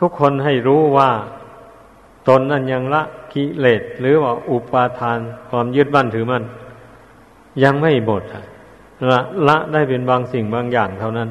[0.00, 1.10] ทุกคนให้รู้ว่า
[2.28, 6.44] ตนนั้นยังละกิเลสหรือว่าอุปาทานความยึดมั่นถือมั่น
[7.62, 8.22] ยังไม่หมด
[9.10, 11.28] ละละได้เป็นบางสิ่งบางอย่างเท่านั้น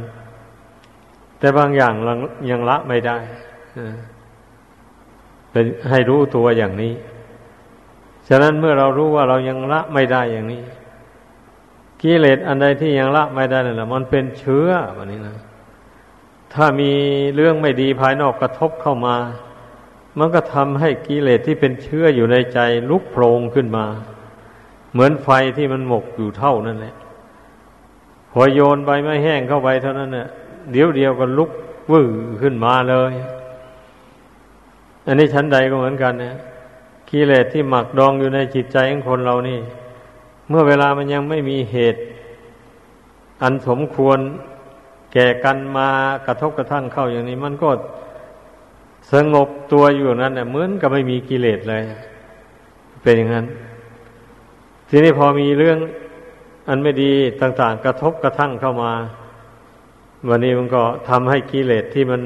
[1.40, 1.94] แต่บางอย่าง
[2.50, 3.18] ยังละไม่ได้
[5.52, 6.94] เป็นให้รู้ตัวอย่างนี้
[8.28, 10.62] ฉะนั้นเมื่อเรารู้ว่าเรายังละไม่ได้อย่างนี้
[12.02, 15.36] กิเลสอันใดที่ยังละไม่ได้นั่นแหละมันเป็นเชื้อแบบนี้นะ
[16.54, 16.92] ถ้ามี
[17.36, 19.16] เรื่องไม่ดีภายนอกกระทบเข้ามา
[20.20, 22.60] มันก็ทำให้กิเลสที่เป็นเชื้ออยู่ในใจ
[22.90, 23.86] ลุกโผล่ขึ้นมา
[24.94, 26.96] เหมือนไฟที่มันหมกอยู่เท่านั่นแหละ
[28.32, 30.28] พอโยนใบไม้แห้งเข้าไปเท่านั้นเนี่ย
[30.72, 31.52] เดี๋ยวเดียวก็ลุก
[31.92, 32.08] วื้อ
[32.42, 33.14] ขึ้นมาเลย
[35.06, 36.36] อันนี้ชั้นใดก็เหมือนกันนะ
[37.10, 39.60] กิเลสที่หมักดองอยู่ในจิตใจของคนเรานี่
[40.50, 42.02] เมื่อเวลามันยังไม่มีเหตุ
[43.42, 44.20] อันสมควร
[45.14, 45.90] แก่กันมา
[46.28, 47.70] กระทบกระทั่งเข้าอย่างนี้ มันก็
[49.14, 51.84] สงบตัวอยู่นั้นเนี่ยเหมือนกับไม่มีกิเลสเลย
[53.02, 53.46] เป็นอย่างนั้น
[54.90, 55.78] ทีนี้พอมีเรื่อง
[56.70, 58.94] อันไม่ดีต่าง ๆ กระทบกระทั่งเข้ามา
[60.30, 62.22] วันนี้มันก็ทำให้กิเลสที่มัน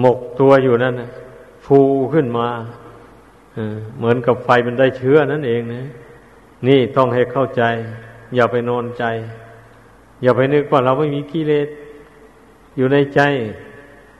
[0.00, 0.94] หมกตัวอยู่นั่น
[1.66, 1.78] ฟู
[2.14, 2.48] ขึ้นมา
[3.98, 5.86] เหมือนกับไฟมันได้เชื้อนั่นเองนะ
[6.68, 7.62] นี่ต้องให้เข้าใจ
[8.34, 9.04] อย่าไปนอนใจ
[10.22, 11.68] อย่าไปนึกว่าเราไม่มีกิเลส
[12.76, 13.20] อยู่ในใจ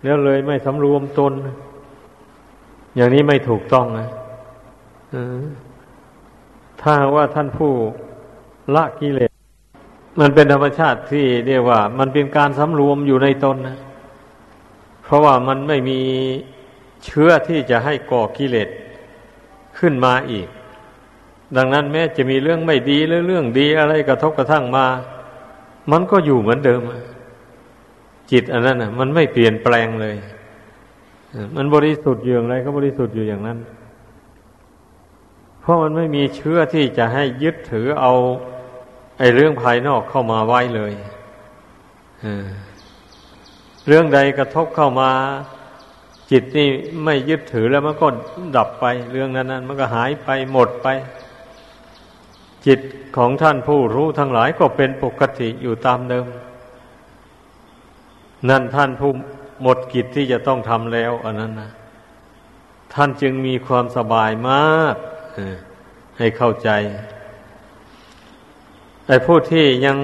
[0.02, 1.32] แล้วเลยไม่สำรวมตน
[2.96, 4.08] อย่างนี้ไม่ถูกต้องนะ
[6.80, 7.72] ถ้าว่าท่านผู้
[8.74, 9.32] ละกิเลส
[10.20, 13.76] มันเป็นธรรมชาติที่เรียกว่า มันเป็นการสำรวมอยู่ในตนนะ
[15.04, 16.00] เพราะว่ามันไม่มี
[17.04, 18.68] เชื้อที่จะให้ก่อกิเลส
[19.78, 20.48] ขึ้นมาอีก
[21.56, 24.86] ดังนั้นแม้จะมีเรื่องไม่ดีหรือเรื่องดีอะไรกระทบกระทั่งมา
[25.92, 26.80] มันก็อยู่เหมือนเดิม
[28.30, 30.16] จิตอันนั้นนะมันไม่เปลี่ยนแปลงเลย
[31.56, 33.58] มันบริสุทธิ์อยู่อย่างไรก็บริสุทธิ์อยู่อย่างนั้น
[35.60, 38.12] เพราะมันไม่มีเชื้อที่จะให้ยึดถือเอา
[39.18, 40.92] ไอ้เรื่องภายนอกเข้ามาไว้เลย
[43.86, 45.10] เรื่องใดกระทบเข้ามา
[46.30, 46.68] จิตนี่
[47.04, 48.06] ไม่ยึดถือแล้วมันก็
[48.56, 50.88] ดับไป เรื่องนั้นนั้นมันก็หายไปหมดไป
[52.66, 52.80] จิต
[53.16, 56.26] ของท่านผู้รู้ทั้งหลายก็เป็นปกติอยู่ตามเดิม
[58.48, 59.12] นั่นท่านผู้
[59.62, 61.70] หมดกิจที่จะต้องทำแล้วอันนั้นนะ
[62.94, 64.96] ท่านจึงมีความสบายมาก
[66.18, 66.70] ให้เข้าใจ
[69.06, 69.98] แต่ผู้ที่ยัง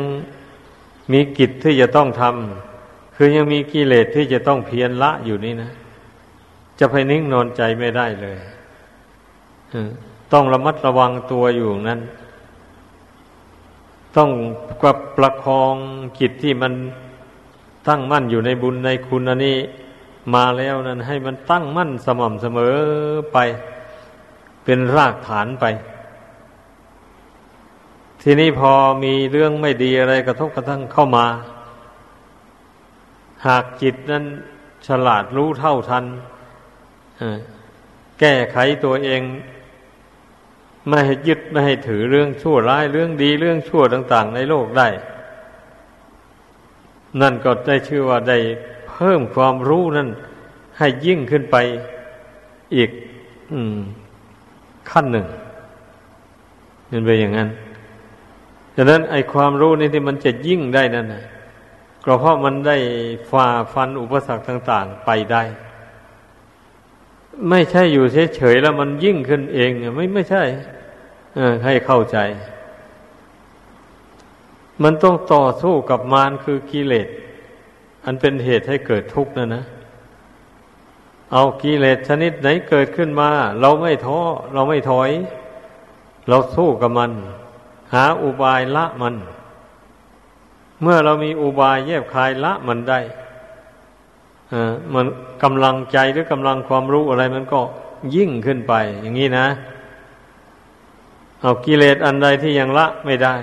[1.12, 5.72] มีกิจที่จะต้องทำคือยังมีกิเลสที่จะต้องเพียรละอยู่นี่นะ
[6.78, 8.38] จะไปนิ่งนอนใจไม่ได้เลย
[10.32, 12.00] ต้องระมัดระวังตัวอยู่นั้น
[14.16, 14.30] ต้อง
[14.82, 15.74] กบประคอง
[16.18, 16.72] จิตที่มัน
[17.88, 19.56] ตั้งมั่นอยู่ในบุญในคุณอันนี้
[20.34, 22.76] มาแล้วนั้นให้มันตั้งมั่นสม่ำเสมอ
[23.32, 23.38] ไป
[24.64, 25.64] เป็นรากฐานไป
[28.22, 28.72] ทีนี้พอ
[29.04, 31.26] มีเรื่องไม่ดีอะไรกระทบกระทั่งเข้ามา
[33.46, 34.24] หากจิตนั้น
[34.86, 36.04] ฉลาดรู้เท่าทัน
[38.20, 39.22] แก้ไขตัวเอง
[40.88, 44.88] ไม่ให้ยึดไม่ให้ถือเรื่องชั่วร้ายเรื่องดีเรื่องชั่วต่าง ๆ ในโลกได้
[47.20, 48.38] นั่นก็ได้ชื่อว่าได้
[48.88, 50.08] เพิ่มความรู้นั่น
[50.78, 51.56] ให้ยิ่งขึ้นไป
[52.76, 52.90] อีก
[53.52, 53.54] อ
[54.90, 55.26] ขั้นหนึ่ง
[56.90, 57.48] มันเป็นอย่างนั้น
[58.74, 61.24] ดังนั้นไอความรู้นี่ที่มันจะยิ่งได้นั่นนะ
[62.04, 62.76] ก็เพราะมันได้
[63.30, 65.42] ฝ่าฟันอุปสรรคต่าง ๆ ไปได้
[67.50, 68.04] ไม่ใช่อยู่
[68.36, 70.42] เฉยๆแล้วมันยิ่งขึ้นเองไม่ไม่ใช่
[71.64, 72.18] ให้เข้าใจ
[74.82, 77.08] มันต้องต่อสู้กับมารคือกิเลส
[78.04, 79.64] อันเป็นเหตุให้เกิดทุกข์นะนะ
[81.32, 84.18] เอากิเลสชนิดไหนเกิดขึ้นมา เราไม่ท้อ
[84.52, 85.10] เราไม่ถอย
[86.28, 87.10] เราสู้กับมัน
[87.94, 89.14] หาอุบายละมัน
[90.82, 93.00] เมื่อเรามีอุบายแยบคายละมันได้
[94.94, 95.06] มัน
[95.42, 97.60] กำลังใจหรือกำลังความรู้อะไรมันก็
[98.14, 99.46] ยิ่งขึ้นไป อย่างนี้นะ
[101.40, 103.34] เอากิเลสอันใดที่ยังละไม่ได้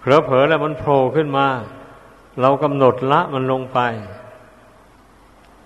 [0.00, 1.46] เผลอๆแล้วมันโผล่ขึ้นมา
[2.40, 3.78] เรากำหนดละมันลงไป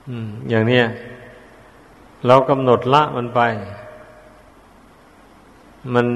[0.09, 0.83] อืมอย่างนี้
[2.27, 3.41] เรากำหนดละมันไป
[5.95, 6.07] มัน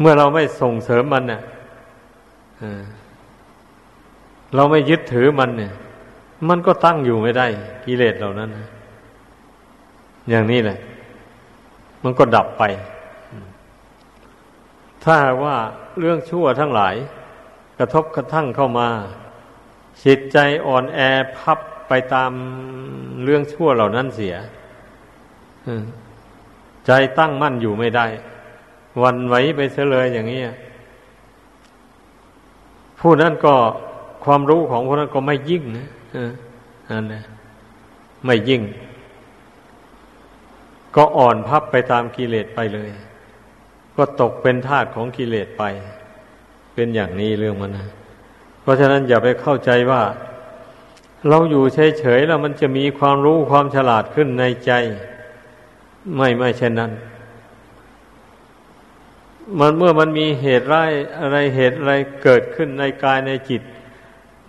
[0.00, 1.40] เมื่อเราไม่ส่งเสริมมันเนี่ย
[4.54, 5.72] เราไม่ยึดถือมันเนี่ย
[6.48, 7.46] มันก็ตั้งอยู่ไม่ได้
[7.84, 8.68] กิเลสเหล่านั้นนะ
[10.30, 10.78] อย่างนี้แหละ
[12.02, 12.62] มันก็ดับไป
[15.04, 15.14] ถ้า
[15.44, 15.56] ว่า
[15.98, 16.94] เรื่องชั่วทั้งหลาย
[17.78, 18.88] กระทบกระทั่งเข้ามา
[20.04, 20.98] จิตใจอ่อนแอ
[21.38, 21.58] พับ
[21.88, 22.32] ไปตาม
[23.24, 24.34] เรื่องชั่วเหล่านั้นเสีย
[26.86, 28.06] ใจตั้งมั่นอยู่ไม่ได้
[29.02, 30.42] วันไหวไปเสเลยอย่างนี้
[33.00, 33.54] ผู้นั้นก็
[34.24, 35.88] ความรู้ของคนนั้นก็ไม่ยิ่งนะ
[36.90, 37.22] นั่นนะ
[38.26, 38.62] ไม่ยิ่ง
[40.96, 42.90] ก็อ่อนพับไปตามกิเลสไปเลย
[43.96, 45.62] ก็ตกเป็นทาสของกิเลสไป
[46.74, 47.86] เป็นอย่างนี้เรื่องมันนะ
[48.60, 50.02] เพราะฉะนั้นอย่าไปเข้าใจว่า
[51.28, 54.72] เราอยู่เฉยๆแล้วมันจะมีความรู้ความฉลาดขึ้นในใจ
[56.16, 56.92] ไม่ไม่เช่นนั้น
[59.58, 60.90] มันเมื่อมันมีเหตุร้าย
[61.20, 61.92] อะไรเหตุอะไร
[62.22, 63.62] เกิดขึ้นในกายในจิต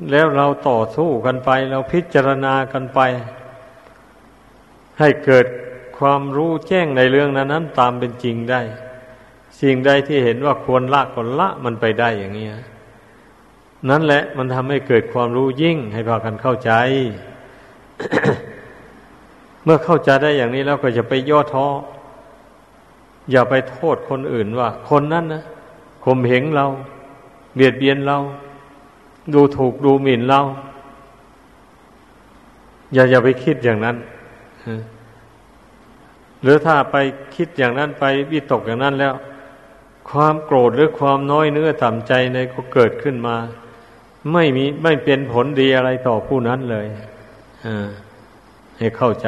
[0.10, 3.00] แล้วเราต่อสู้กันไป เราพิจารณากันไป
[5.00, 5.46] ให้เกิด
[5.98, 8.62] ความรู้แจ้งในเรื่องนั้นนั้นตามเป็นจริงได้
[9.62, 12.48] สิ่งใดที่เห็นว่าควรละก็ละมันไปได้อย่างนี้
[13.90, 16.72] นั่นแหละมันทำให้เกิดความรู้ยิ่งให้พากันเข้าใจ
[19.64, 21.68] เมื่อเข้าใจได้อย่างนี้แล้วก็จะไปย่อท้อ
[23.32, 25.44] อย่าไปโทษคนอื่นว่า คนนั้นนะ
[26.04, 26.66] ข่มเหงเรา
[27.56, 28.18] เบียดเบียนเรา
[29.34, 30.42] ดูถูกดูหมิ่นเรา
[32.94, 33.98] อย่าอย่าไปคิดอย่างนั้น
[36.42, 36.96] หรือถ้าไป
[37.36, 39.14] คิดอย่างนั้นไปวิตกอย่างนั้นแล้ว
[40.10, 43.38] ความโกรธหรือความน้อยเนื้อต่ำใจในก็เกิดขึ้นมา
[44.34, 46.88] ไม่มีไม่เป็นผลดีอะไรต่อผู้นั้นเลย
[48.78, 49.28] ให้เข้าใจ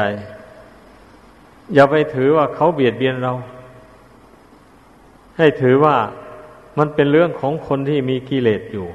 [1.74, 3.34] อย่าไปถือว่าเขาเบียดเบียนเรา
[5.38, 5.96] ให้ถือว่า
[6.78, 8.88] มันเป็นเรื่องของคนที่มีกิเลสอยู่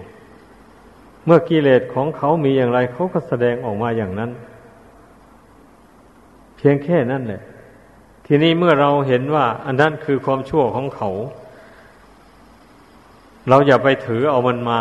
[1.29, 4.31] เมื่อกิเลสของเขามีอย่างไรเขาก็แสดงออกมาอย่างนั้น
[6.57, 7.43] เพียงแค่นั้นแหละ
[8.27, 11.11] ทีนี้เมื่อเราเห็นว่า อันนั้นคือความชั่วของเขา
[13.49, 14.81] เราอย่าไปถือเอามันมา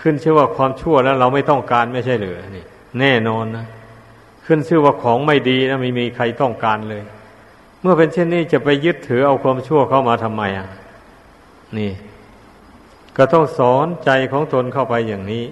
[0.00, 2.64] ขึ้นชื่อว่าความชั่วแล้วเราไม่ต้องการไม่ใช่หรือนี่
[3.00, 3.66] แน่นอนนะ
[4.46, 7.02] ขึ้นชื่อว่าของไม่ดีนะไม่มีใครต้องการเลย
[7.80, 10.68] เมื่อเป็นเช่นนี้จะไปยึดถือเอาความชั่วเข้ามาทำไมอะ
[11.78, 11.92] นี่
[13.16, 15.44] ก็ต้องสอนใจของตนเข้าไปอย่างนี้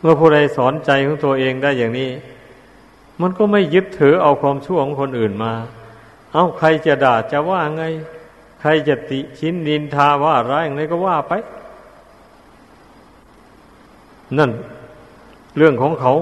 [0.00, 2.10] เมื่อผู้ใดสอนใจของตัวเองได้อย่างนี้
[3.20, 5.52] มันก็ไม่ยึดถือเอาความชั่วของคนอื่นมา
[6.34, 7.82] เอาใครจะด่าจะว่าไง
[8.60, 11.32] ใครจะติชินดินทาว่าร้ายอะไรก็ว่าไป
[14.38, 14.50] นั่น
[15.56, 16.12] เรื่องของเขา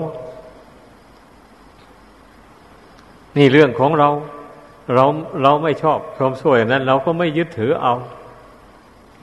[3.36, 4.08] นี่เรื่องของเรา
[4.94, 5.04] เรา
[5.42, 7.94] เราไม่ชอบความชั่วอย่างนั้น เราก็ไม่ยึดถือเอา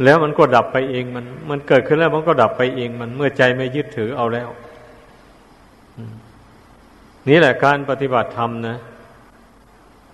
[0.03, 4.49] แล้วมันก็ดับไปเองมัน มันเกิดขึ้นแล้วมันก็ดับไปเองมันเมื่อใจไม่ยึดถือเอาแล้ว
[7.29, 8.77] นี่แหละการปฏิบัติธรรมนะ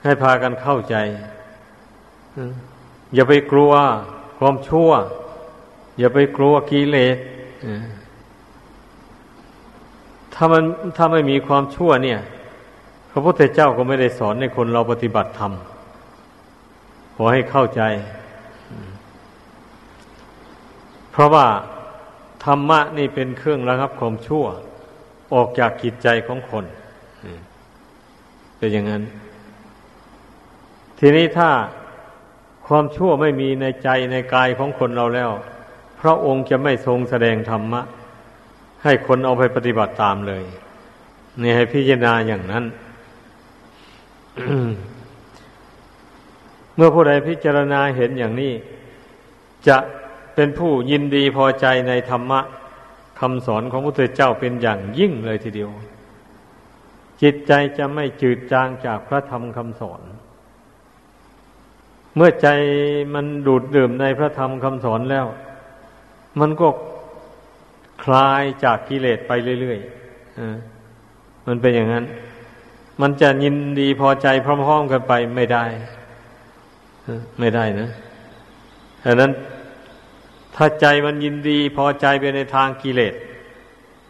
[0.03, 0.95] ให้พากันเข้าใจ
[3.13, 3.71] อย่าไปกลัว
[4.39, 4.89] ความชั่ว
[5.99, 7.17] อย่าไปกลัวกิเลส
[10.33, 10.63] ถ้ามัน
[10.97, 12.19] ถ้าไม่มีความชั่วเนี่ย
[13.11, 15.53] พระพุทธเจ้าก็ไม่ได้สอนในคนเราปฏิบัติธรรม
[17.15, 17.81] ขอให้เข้าใจ
[21.13, 21.47] เพราะว่า
[22.45, 24.45] ธรรมะนี่เป็นเครื่องระงับความชั่ว
[25.33, 26.65] ออกจากกิจใจของคน
[28.57, 29.03] เป็นอย่างนั้น
[30.99, 31.49] ทีนี้ถ้า
[32.67, 35.31] ความชั่วไม่มีในใจในกายของคนเราแล้ว
[35.99, 37.81] พระองค์จะไม่ทรงแสดงธรรมะ
[38.83, 40.43] ให้คนเอาไปปฏิบัติตามเลย
[41.41, 42.65] นี่ให้พิจารณาอย่างนั้น
[46.75, 48.53] เมื่อผู้ใดพิจารณาเห็นอย่างนี้
[49.67, 49.77] จะ
[50.35, 52.39] เป็นผู้ยินดีพอใจในธรรมะ
[53.19, 55.69] คำสอนของพระพุทธเจ้าเป็นอย่างยิ่งเลยทีเดียว
[57.21, 60.01] จิตใจจะไม่จืดจางจากพระธรรมคำสอน
[62.15, 62.47] เมื่อใจ
[63.13, 65.25] มันดูดดื่มในพระธรรมคำสอนแล้ว
[66.39, 66.67] มันก็
[68.03, 69.31] คลายจากกิเลสไป
[69.61, 72.05] เรื่อยๆมันเป็นอย่างนั้น
[73.01, 75.65] มันจะยินดีพอใจพร้อมๆกันไปไม่ได้
[77.39, 77.89] ไม่ได้นะ
[79.05, 79.31] ดังนั้น
[80.55, 83.13] ถ้าใจมันยินดีพอใจไปในทางกิเลส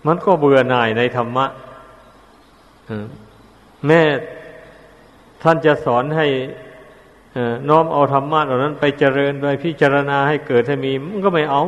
[0.06, 1.46] มันก็เบื่อหน่ายในธรรมะ
[3.88, 4.02] แม่
[5.42, 6.28] ท่านจะสอนให้
[7.70, 11.64] น้อมเอาธรรมะเหล่านั้น ไปเจริญไปพิจารณาให้เกิดให้มี มันก็ไม่เอา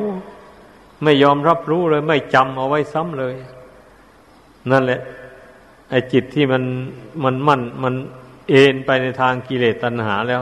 [1.03, 3.35] ไม่ยอมรับรู้เลย ไม่จำเอาไว้ซ้ำเลย
[4.71, 4.99] นั่นแหละ
[5.89, 6.63] ไอ้จิตที่มัน
[7.23, 7.93] มันมั่นมัน
[8.49, 10.41] เอ็นไปในทางกิเลสตัณหาแล้ว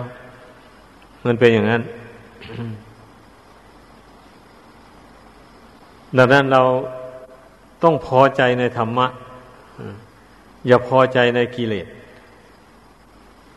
[1.25, 1.81] มันเป็นอย่างนั้น
[6.17, 6.63] ดังนั้นเรา
[7.83, 9.07] ต้องพอใจในธรรมะ
[10.67, 11.87] อย่าพอใจในกิเลส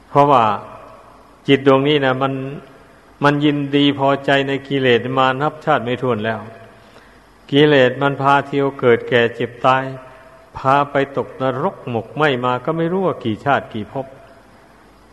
[0.09, 0.45] เพราะว่า
[1.49, 2.33] จิตดวงนี้นะมัน
[3.25, 6.41] มันยินดีพอใจในกิเลสมานับชาติไม่ทวนแล้ว
[7.51, 9.85] กิเลสมันพาเที่ยวเกิดแก่เจ็บตาย
[10.57, 14.07] พาไปตกนรกหมกไหมมาก็ไม่รู้ว่ากี่ชาติกี่ภพ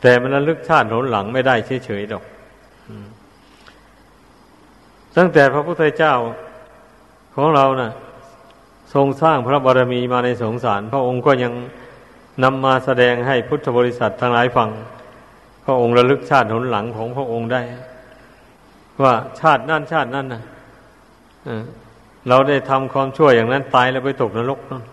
[0.02, 2.24] แต่มันระลึกชาติหนหลังไม่ได้เฉยๆดอก
[5.18, 6.14] ตั้งแต่พระพุทธเจ้า
[7.36, 7.92] ของเรานะ่ะ
[8.94, 11.54] ทรงสร้างพระบารมีมาในสงสาร พระองค์ก็ยัง
[12.44, 14.70] นำมาแสดงให้พุทธบริษัททั้งหลายฟัง
[15.66, 17.62] พระองค์ระลึกชาติหนหลังของพระองค์ได้
[19.04, 20.44] ว่าชาตินั่นชาตินั่นนะ
[22.30, 24.84] เราได้ทำความชั่วอย่างนั้นตายแล้วไปตกนรกนั่น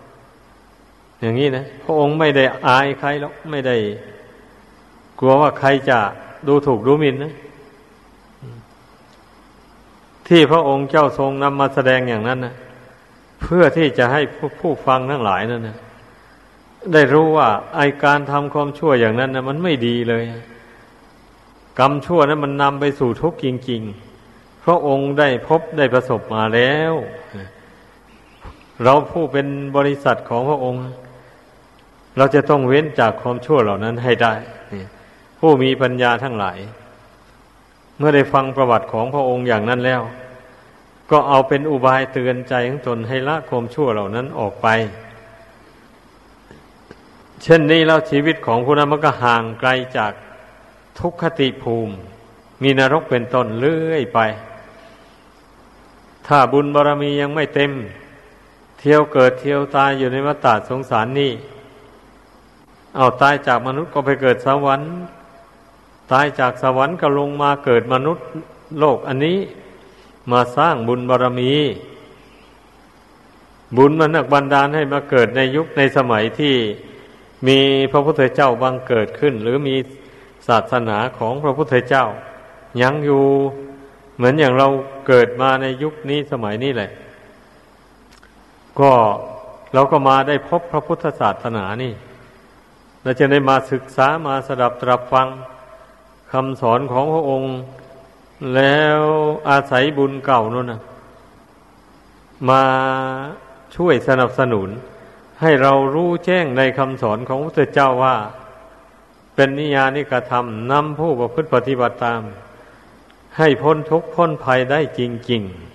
[1.21, 3.75] อย่างนี้นะพระองค์ไม่ได้อายใครหรอกไม่ได้
[5.19, 5.99] กลัวว่าใครจะ
[6.47, 7.33] ดูถูกดูหมิ่นนะ
[10.33, 12.55] ที่พระองค์เจ้าทรงนำมาแสดงอย่างนั้นนะ
[13.41, 14.21] เพื่อที่จะให้
[14.59, 15.77] ผู้ฟังทั้งหลายนั่นนะ
[16.93, 20.23] ได้รู้ว่าไอการทำความชั่วอย่างนั้นนะมันไม่ดีเลย
[21.79, 23.81] กรรมชั่วนั้นมันนำไปสู่ทุกข์จริง
[24.23, 26.93] ๆ พระองค์ได้พบได้ประสบมาแล้ว
[28.83, 30.81] เราผู้เป็นบริษัทของพระองค์
[32.17, 34.33] เราจะต้องเว้นจากความชั่วเหล่านั้นให้ได้
[35.39, 36.57] ผู้มีปัญญาทั้งหลาย
[38.01, 40.01] มื่อได้ฟังประวัติของพระองค์อย่างนั้นแล้ว
[41.11, 44.67] ก็เอาเป็นอุบายเตือนใจของตนให้ละความชั่วเหล่านั้นออกไป
[47.43, 50.13] เช่นนี้แล้วชีวิตของผู้นั้นมันก็ห่างไกลจาก
[50.99, 51.93] ทุกขติภูมิ
[52.63, 54.19] มีนรกเป็นต้นเลื่อยไป
[56.27, 57.71] ถ้าบุญบารรมียังไม่เต็ม
[58.79, 61.31] เที่ยวเกิดเที่ยวตายอยู่ในวัฏสงสารนี่
[62.97, 64.91] เอาตายจากมนุษย์ก็ไปเกิดสวรรค์
[66.11, 68.25] ตายจากสวรรค์ก็ลงมาเกิดมนุษย์
[68.79, 69.37] โลกอันนี้
[70.31, 71.53] มาสร้างบุญบารรมี
[73.77, 76.55] บุญมันนักบันดาลให้มาเกิดในยุคในสมัยที่
[77.47, 77.59] มี
[77.91, 79.75] พระพุทธเจ้าบังเกิดขึ้น หรือมี
[80.47, 82.05] ศาสนาของพระพุทธเจ้า
[82.81, 83.23] ยังอยู่
[84.15, 84.67] เหมือนอย่างเรา
[85.07, 86.91] เกิดมาในยุคนี้สมัยนี้แหละ
[88.79, 88.91] ก็
[89.73, 91.93] เราก็มาได้พบพระพุทธศาสนานี่
[93.03, 95.27] เราจะได้มาศึกษามาสดับตรับฟัง
[96.31, 97.53] คำสอนของพระองค์
[98.55, 98.99] แล้ว
[99.49, 100.81] อาศัยบุญเก่านั่นนะ
[102.49, 102.63] มา
[103.75, 104.69] ช่วยสนับสนุน
[105.41, 108.15] ให้เรารู้แจ้งในคำสอนของพระเจ้าว่า
[109.35, 112.21] เป็นนิยานิกระทำนำผู้ประพฤติปฏิบัติตาม
[113.37, 115.01] ให้พ้นทุกข์พ้นภัยได้จ
[115.31, 115.71] ริง ๆ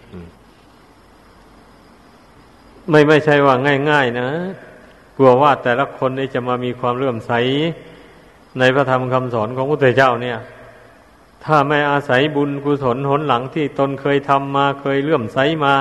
[2.91, 3.55] ไม่ไม่ใช่ว่า
[3.91, 4.29] ง่าย ๆ นะ
[5.17, 7.33] กลัวว่าแต่ละคนนี้จะมามีความเลื่อมใส
[8.59, 10.39] ในพระธรรมคำสอนของพระพุทธเจ้าเนี่ย
[11.45, 15.75] ถ้าไม่อาศัยบุญกุศลหนหลังที่ตนเคยทำมาเคยเลื่อมใสมา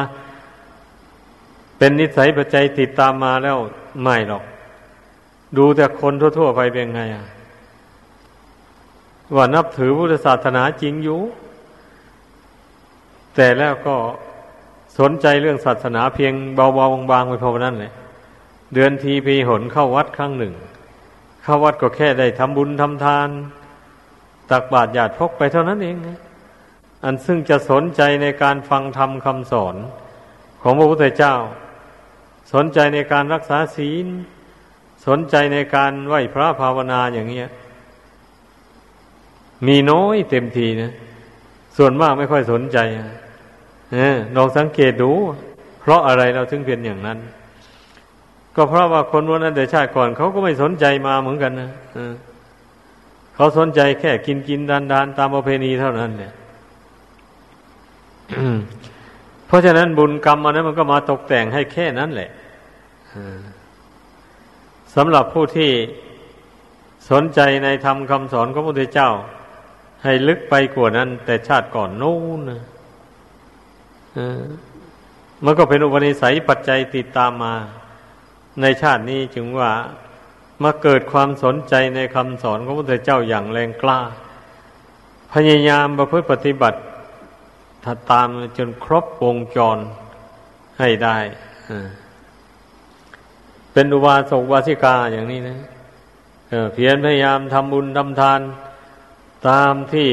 [1.77, 3.57] เป็นนิสัยปัจจัยติดตามมาแล้ว
[4.01, 4.43] ไม่หรอก
[5.57, 7.25] ดูแต่คนทั่วๆไปเป็นไงอะ
[9.35, 11.19] ว่านับถือพุทธศาสนาจริงอยู่
[13.35, 13.95] แต่แล้วก็
[14.99, 17.91] สนใจเรื่องศาสนาเพียงเบาๆบางๆไปพอนั้นเลย
[18.73, 20.53] เดือนทีพีหนเข้าวัดครั้งหนึ่ง
[21.45, 23.29] เข้าวัดก็แค่ได้ทำบุญทำทาน
[24.51, 25.97] ตักบาตรหยาดพกไปเท่านั้นเอง
[27.03, 29.75] อันซึ่งจะสนใจในการฟังธรรมคำสอน
[30.61, 31.35] ของพระพุทธเจ้า
[32.53, 34.05] สนใจในการรักษาศีล
[35.07, 37.49] สนใจในการไหวพระภาวนาอย่างเงี้ย
[39.67, 40.91] มีน้อยเต็มทีนะ
[41.77, 42.77] ส่วนมากไม่ค่อยสนใจ
[43.93, 45.11] เออลองสังเกตดู
[45.81, 47.19] เพราะอะไรเราถึงเป็นอย่างนั้น
[48.55, 51.69] ก็เพราะว่าคนวันนั้นแต่ชาติก่อนเขาก็ไม่สนใจมาเหมือนกันนะ
[53.35, 56.33] เขาสนใจแค่กินกินดานดานตามประเพณีเท่านั้นเนี่ย
[59.47, 62.29] เพราะฉะนั้นบุญกรรมอันนั้นมันก็มาตกแต่งให้แค่นั้นแหละ
[64.95, 65.71] สำหรับผู้ที่
[67.09, 69.09] สนใจในธรรมคำสอนของพระพุทธเจ้า
[70.03, 72.41] ให้ลึกไปกว่านั้น แต่ชาติก่อนนู้น
[75.45, 77.53] มันก็เป็นอุปนิสัยปัจจัยติดตามมา
[78.61, 79.71] ในชาตินี้จึงว่า
[80.63, 83.99] มาเกิดความสนใจในคำสอนของพระพุทธเจ้าอย่างแรงกล้า
[85.33, 86.79] พยายามประพฤติปฏิบัติ
[87.83, 88.27] ถ้าตาม
[88.57, 89.77] จนครบวงจร
[90.79, 91.17] ให้ได้
[93.73, 95.59] เป็นอุบาสกวาสิกาอย่างนี้นะ
[96.73, 98.39] เพียรพยายามทำบุญทำทาน
[99.49, 100.09] ตามที่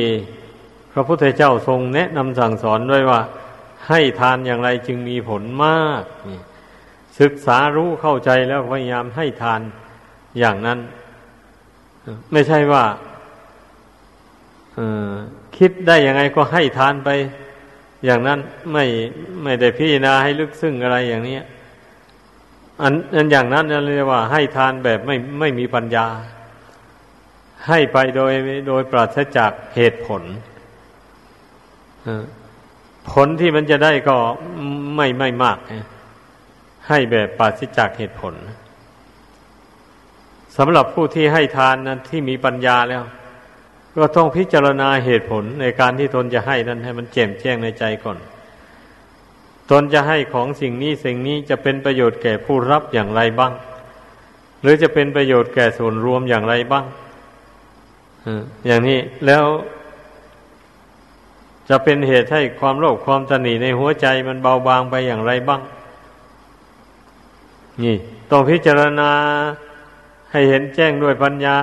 [0.93, 3.21] พระพุทธเจ้าทรงแนะนำสั่งสอนด้วยว่า
[3.89, 6.03] ให้ทานอย่างไรจึงมีผลมาก
[7.21, 9.61] ศึกษารู้เข้าใจแล้วพยายามให้ทาน
[10.39, 10.79] อย่างนั้น
[12.33, 12.85] ไม่ใช่ว่า
[15.57, 17.09] คิดได้ยังไงก็ให้ทานไป
[18.05, 18.39] อย่างนั้น
[18.73, 18.85] ไม่
[19.43, 21.39] ไม่ได้พิจารณาให้ลึกซึ้งอะไรอย่างนี้
[22.83, 26.07] อันอันอย่างนั้นเรียกว่าให้ทานแบบไม่ไม่มีปัญญา
[27.69, 28.33] ให้ไปโดย
[28.69, 30.23] โดยปราศจากเหตุผล
[33.11, 34.17] ผลที่มันจะได้ก็
[34.97, 35.59] ไม่ไม่มาก
[36.89, 38.35] ให้แบบปราศจากเหตุผล
[40.57, 43.03] สำหรับผู้ที่ให้ทานนั้นที่มีปัญญาแล้ว
[43.97, 48.19] ก็ต้องพิจารณาเหตุผลในการที่ตนจะให้นั้นให้มันแจ่มแจ้งในใจก่อน
[49.71, 53.53] ตนจะให้ของสิ่งนี้สิ่งนี้จะเป็นประโยชน์แก่ผู้รับอย่างไรบ้าง
[54.63, 56.85] หรือจะเป็นประโยชน์แก่ส่วนรวมอย่างไรบ้าง
[58.67, 59.45] อย่างนี้แล้ว
[61.69, 65.61] จะเป็นเหตุให้ความโลภความตนีในหัวใจมันเบาบางไปอย่างไรบ้าง
[67.83, 67.97] นี่
[68.31, 69.11] ต้องพิจารณา
[70.33, 71.57] ให้เห็นแจ้งด้วยปัญญา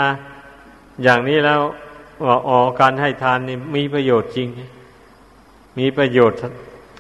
[1.03, 1.62] อย่างนี้แล้ว
[2.26, 4.47] ว่าอ๋อการให้ทานนี่มีประโยชน์จริง
[5.80, 6.38] มีประโยชน์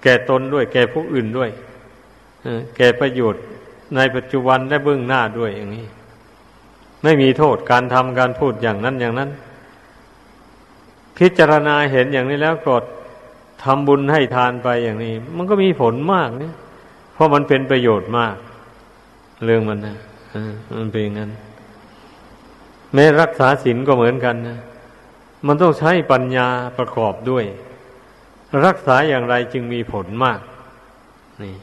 [0.03, 1.49] แก่ตนด้วย แก่ผู้อื่นด้วย
[2.77, 3.43] แก่ประโยชน์
[3.95, 5.85] ในปัจจุบันและเบื้องหน้าด้วยอย่างนี้
[7.03, 9.29] ไม่มีโทษการทำการพูดอย่างนั้นอย่างนั้น
[11.17, 12.83] พิจารณาเห็นอย่างนี้แล้วกด
[13.63, 16.55] ทำบุญให้ทานไปอย่างนี้ มันก็มีผลมากเนี่ย
[17.13, 18.35] เพราะมันเป็นประโยชน์มาก
[19.45, 19.95] เรื่องมันนะ
[20.77, 21.31] มันเป็นอย่างนั้น
[22.93, 24.57] แม้รักษาศีลก็เหมือนกันนะ
[25.47, 27.45] มันต้องใช้ปัญญาประกอบด้วย
[28.65, 30.39] รักษาอย่างไรจึงมีผลมาก
[31.43, 31.55] นี่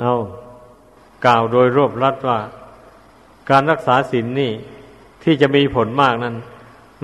[0.00, 0.14] เอา
[1.26, 2.38] กล่าวโดยรวบรัดว่า
[3.50, 4.52] การรักษาศีลนนี่
[5.22, 6.36] ที่จะมีผลมากนั้น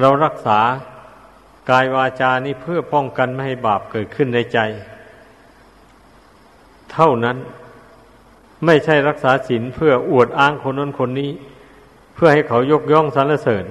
[0.01, 0.59] เรารักษา
[1.71, 4.59] กายวาจานี่เพื่อป้องกันไม่ให้บาปเกิดขึ้นในใจ
[6.93, 7.37] เท่านั้น
[8.65, 11.31] ไม่ใช่รักษาศีลเพื่ออวดอ้างคนนั้นคนนี้
[12.15, 13.65] เพื่อให้เขายกย่องสรรเสริญ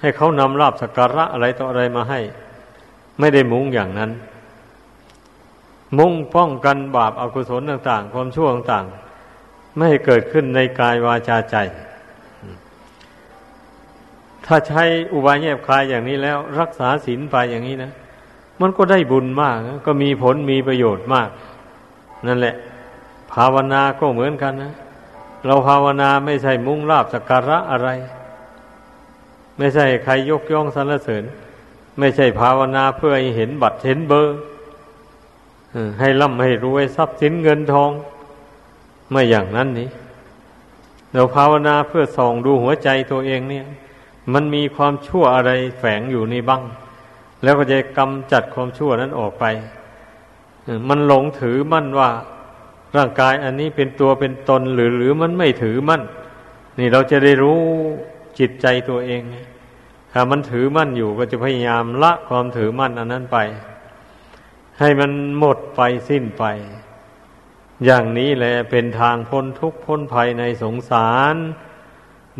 [0.00, 2.20] ให้เขานำลาบสักการะอะไรต่ออะไรมาให้
[3.18, 4.10] ไม่ได้มุ่งอย่างนั้น
[5.98, 11.56] มุ่งป้องกันบาปอากุศลต่าง ๆ ความชั่วต่างๆ ไม่ให้เกิดขึ้นในกายวาจาใจ
[14.46, 14.82] ถ้าใช้
[15.12, 17.92] อุบายแยบคายอย่างนี้แล้ว รักษาศีลไปอย่างนี้นะ
[18.60, 21.28] มันก็ได้บุญมาก ก็มีผลมีประโยชน์มาก
[22.26, 24.72] นั่นแหละาวนาก็เหมือนกันนะ
[25.46, 27.88] เราภาวนาไม่ใช่มุ่งลาบสักการะอะไร
[29.58, 31.24] ไม่ใช่ใครยกย่องสรรเสริญ
[31.98, 34.36] ไม่ใช่ภาวนาเพื่อให้เห็นบัตรเห็นเบอร์
[36.00, 37.90] ให้ร่ำให้รวยทรัพย์สินเงินทอง
[39.10, 39.88] ไม่อย่างนั้นนี่
[41.12, 43.66] เราภาวนาเพื่อส่องดูหัวใจตัวเองเนี่ย
[44.32, 46.62] มันมีความชั่วอะไรแฝงอยู่ในบ้าง
[47.42, 49.44] แล้วก็จะกำจัดความชั่วนั้นออกไป
[50.88, 52.10] มันหลงถือมั่นว่า
[52.96, 56.02] ร่างกายอันนี้เป็นตัวเป็นตนหรือหรือมันไม่ถือมั่น
[56.78, 57.60] นี่เราจะได้รู้
[58.38, 59.22] จิตใจตัวเอง
[60.12, 63.38] ถ้ามันถือมั่นอยู่ก็จะพยายามละความถือมั่นอันนั้นไป
[64.78, 66.44] ให้มันหมดไปสิ้นไป
[67.84, 71.36] อย่างนี้แหละเป็นทางพ้นทุกข์พ้นภัยในสงสาร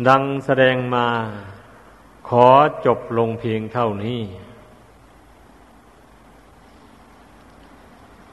[0.07, 1.07] ดังแสดงมา
[2.29, 2.47] ขอ
[2.85, 4.19] จบลงเพียงเท่านี้